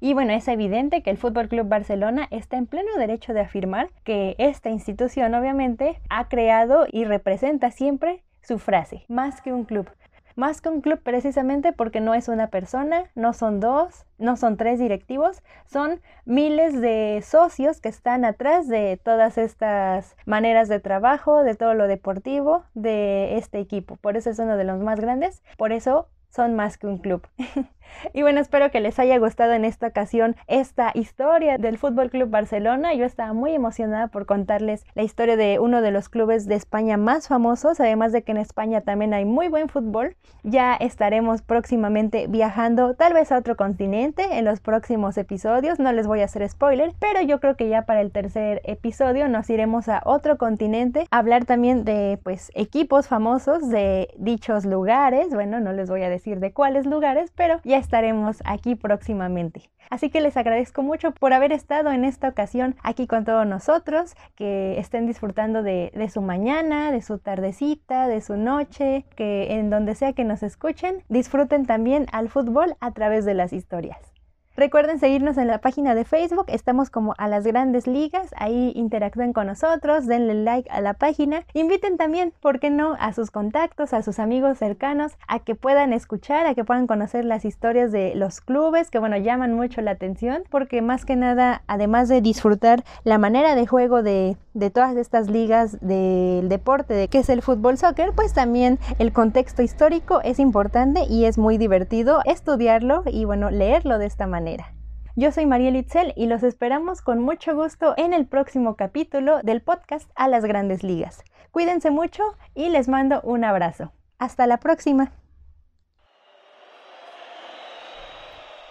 y 0.00 0.14
bueno, 0.14 0.32
es 0.32 0.46
evidente 0.46 1.02
que 1.02 1.10
el 1.10 1.18
Fútbol 1.18 1.48
Club 1.48 1.68
Barcelona 1.68 2.28
está 2.30 2.56
en 2.56 2.66
pleno 2.66 2.96
derecho 2.96 3.34
de 3.34 3.40
afirmar 3.40 3.90
que 4.04 4.36
esta 4.38 4.70
institución 4.70 5.34
obviamente 5.34 6.00
ha 6.08 6.28
creado 6.28 6.86
y 6.90 7.04
representa 7.04 7.70
siempre 7.70 8.22
su 8.40 8.58
frase, 8.58 9.04
más 9.08 9.40
que 9.40 9.52
un 9.52 9.64
club. 9.64 9.90
Más 10.36 10.60
que 10.60 10.68
un 10.68 10.82
club 10.82 11.00
precisamente 11.02 11.72
porque 11.72 12.00
no 12.00 12.14
es 12.14 12.28
una 12.28 12.46
persona, 12.46 13.10
no 13.16 13.32
son 13.32 13.58
dos, 13.58 14.06
no 14.18 14.36
son 14.36 14.56
tres 14.56 14.78
directivos, 14.78 15.42
son 15.66 16.00
miles 16.26 16.80
de 16.80 17.20
socios 17.24 17.80
que 17.80 17.88
están 17.88 18.24
atrás 18.24 18.68
de 18.68 19.00
todas 19.02 19.36
estas 19.36 20.14
maneras 20.26 20.68
de 20.68 20.78
trabajo, 20.78 21.42
de 21.42 21.56
todo 21.56 21.74
lo 21.74 21.88
deportivo 21.88 22.62
de 22.74 23.36
este 23.36 23.58
equipo. 23.58 23.96
Por 23.96 24.16
eso 24.16 24.30
es 24.30 24.38
uno 24.38 24.56
de 24.56 24.62
los 24.62 24.78
más 24.78 25.00
grandes, 25.00 25.42
por 25.56 25.72
eso 25.72 26.06
son 26.30 26.54
más 26.54 26.78
que 26.78 26.86
un 26.86 26.98
club. 26.98 27.26
y 28.12 28.22
bueno, 28.22 28.40
espero 28.40 28.70
que 28.70 28.80
les 28.80 28.98
haya 28.98 29.18
gustado 29.18 29.52
en 29.52 29.64
esta 29.64 29.88
ocasión 29.88 30.36
esta 30.46 30.90
historia 30.94 31.58
del 31.58 31.78
Fútbol 31.78 32.10
Club 32.10 32.30
Barcelona. 32.30 32.94
Yo 32.94 33.04
estaba 33.04 33.32
muy 33.32 33.54
emocionada 33.54 34.08
por 34.08 34.26
contarles 34.26 34.84
la 34.94 35.02
historia 35.02 35.36
de 35.36 35.58
uno 35.58 35.82
de 35.82 35.90
los 35.90 36.08
clubes 36.08 36.46
de 36.46 36.54
España 36.54 36.96
más 36.96 37.28
famosos, 37.28 37.80
además 37.80 38.12
de 38.12 38.22
que 38.22 38.32
en 38.32 38.38
España 38.38 38.80
también 38.80 39.14
hay 39.14 39.24
muy 39.24 39.48
buen 39.48 39.68
fútbol. 39.68 40.16
Ya 40.42 40.74
estaremos 40.74 41.42
próximamente 41.42 42.26
viajando 42.28 42.94
tal 42.94 43.14
vez 43.14 43.32
a 43.32 43.38
otro 43.38 43.56
continente 43.56 44.38
en 44.38 44.44
los 44.44 44.60
próximos 44.60 45.16
episodios, 45.18 45.78
no 45.78 45.92
les 45.92 46.06
voy 46.06 46.20
a 46.20 46.24
hacer 46.24 46.48
spoiler, 46.48 46.92
pero 46.98 47.22
yo 47.22 47.40
creo 47.40 47.56
que 47.56 47.68
ya 47.68 47.82
para 47.82 48.00
el 48.00 48.12
tercer 48.12 48.60
episodio 48.64 49.28
nos 49.28 49.48
iremos 49.50 49.88
a 49.88 50.02
otro 50.04 50.38
continente 50.38 51.06
a 51.10 51.18
hablar 51.18 51.44
también 51.44 51.84
de 51.84 52.18
pues 52.22 52.50
equipos 52.54 53.08
famosos 53.08 53.68
de 53.68 54.08
dichos 54.16 54.64
lugares. 54.64 55.30
Bueno, 55.30 55.60
no 55.60 55.72
les 55.72 55.88
voy 55.88 56.02
a 56.02 56.08
decir 56.08 56.40
de 56.40 56.52
cuáles 56.52 56.86
lugares, 56.86 57.32
pero 57.34 57.60
ya 57.64 57.77
estaremos 57.78 58.42
aquí 58.44 58.74
próximamente. 58.74 59.70
Así 59.90 60.10
que 60.10 60.20
les 60.20 60.36
agradezco 60.36 60.82
mucho 60.82 61.12
por 61.12 61.32
haber 61.32 61.52
estado 61.52 61.90
en 61.90 62.04
esta 62.04 62.28
ocasión 62.28 62.76
aquí 62.82 63.06
con 63.06 63.24
todos 63.24 63.46
nosotros, 63.46 64.14
que 64.34 64.78
estén 64.78 65.06
disfrutando 65.06 65.62
de, 65.62 66.10
su 66.12 66.20
mañana, 66.20 66.92
de 66.92 67.00
su 67.00 67.18
tardecita, 67.18 68.06
de 68.06 68.20
su 68.20 68.36
noche, 68.36 69.06
que 69.16 69.54
en 69.54 69.70
donde 69.70 69.94
sea 69.94 70.12
que 70.12 70.24
nos 70.24 70.42
escuchen, 70.42 71.04
disfruten 71.08 71.64
también 71.64 72.06
al 72.12 72.28
fútbol 72.28 72.76
a 72.80 72.92
través 72.92 73.24
de 73.24 73.34
las 73.34 73.52
historias. 73.52 74.17
Recuerden 74.58 74.98
seguirnos 74.98 75.38
en 75.38 75.46
la 75.46 75.58
página 75.58 75.94
de 75.94 76.04
Facebook, 76.04 76.46
estamos 76.48 76.90
como 76.90 77.14
a 77.16 77.28
las 77.28 77.46
grandes 77.46 77.86
ligas, 77.86 78.34
ahí 78.36 78.72
interactúen 78.74 79.32
con 79.32 79.46
nosotros, 79.46 80.08
denle 80.08 80.34
like 80.34 80.68
a 80.72 80.80
la 80.80 80.94
página, 80.94 81.44
inviten 81.54 81.96
también, 81.96 82.32
¿por 82.40 82.58
qué 82.58 82.68
no?, 82.68 82.96
a 82.98 83.12
sus 83.12 83.30
contactos, 83.30 83.92
a 83.92 84.02
sus 84.02 84.18
amigos 84.18 84.58
cercanos, 84.58 85.12
a 85.28 85.38
que 85.38 85.54
puedan 85.54 85.92
escuchar, 85.92 86.44
a 86.46 86.56
que 86.56 86.64
puedan 86.64 86.88
conocer 86.88 87.24
las 87.24 87.44
historias 87.44 87.92
de 87.92 88.16
los 88.16 88.40
clubes, 88.40 88.90
que 88.90 88.98
bueno, 88.98 89.16
llaman 89.16 89.54
mucho 89.54 89.80
la 89.80 89.92
atención, 89.92 90.42
porque 90.50 90.82
más 90.82 91.04
que 91.04 91.14
nada, 91.14 91.62
además 91.68 92.08
de 92.08 92.20
disfrutar 92.20 92.82
la 93.04 93.18
manera 93.18 93.54
de 93.54 93.64
juego 93.64 94.02
de, 94.02 94.36
de 94.58 94.70
todas 94.70 94.96
estas 94.96 95.30
ligas 95.30 95.78
del 95.80 96.48
deporte, 96.48 96.94
de 96.94 97.08
que 97.08 97.18
es 97.18 97.28
el 97.28 97.42
fútbol 97.42 97.78
soccer, 97.78 98.12
pues 98.14 98.32
también 98.32 98.78
el 98.98 99.12
contexto 99.12 99.62
histórico 99.62 100.20
es 100.22 100.38
importante 100.38 101.04
y 101.08 101.24
es 101.24 101.38
muy 101.38 101.58
divertido 101.58 102.20
estudiarlo 102.24 103.02
y 103.06 103.24
bueno, 103.24 103.50
leerlo 103.50 103.98
de 103.98 104.06
esta 104.06 104.26
manera. 104.26 104.74
Yo 105.14 105.32
soy 105.32 105.46
María 105.46 105.70
Litzel 105.70 106.12
y 106.16 106.26
los 106.26 106.42
esperamos 106.42 107.02
con 107.02 107.20
mucho 107.20 107.54
gusto 107.54 107.94
en 107.96 108.12
el 108.12 108.26
próximo 108.26 108.76
capítulo 108.76 109.40
del 109.42 109.62
podcast 109.62 110.10
A 110.14 110.28
las 110.28 110.44
grandes 110.44 110.82
ligas. 110.82 111.24
Cuídense 111.50 111.90
mucho 111.90 112.22
y 112.54 112.68
les 112.68 112.88
mando 112.88 113.20
un 113.22 113.44
abrazo. 113.44 113.92
Hasta 114.18 114.46
la 114.46 114.58
próxima. 114.58 115.12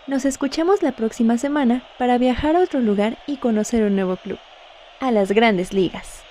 Nos 0.08 0.24
escuchamos 0.24 0.84
la 0.84 0.94
próxima 0.94 1.38
semana 1.38 1.84
para 2.00 2.18
viajar 2.18 2.56
a 2.56 2.62
otro 2.62 2.80
lugar 2.80 3.18
y 3.28 3.38
conocer 3.38 3.84
un 3.84 3.96
nuevo 3.96 4.16
club. 4.16 4.38
A 5.00 5.12
las 5.12 5.32
grandes 5.32 5.74
ligas. 5.74 6.27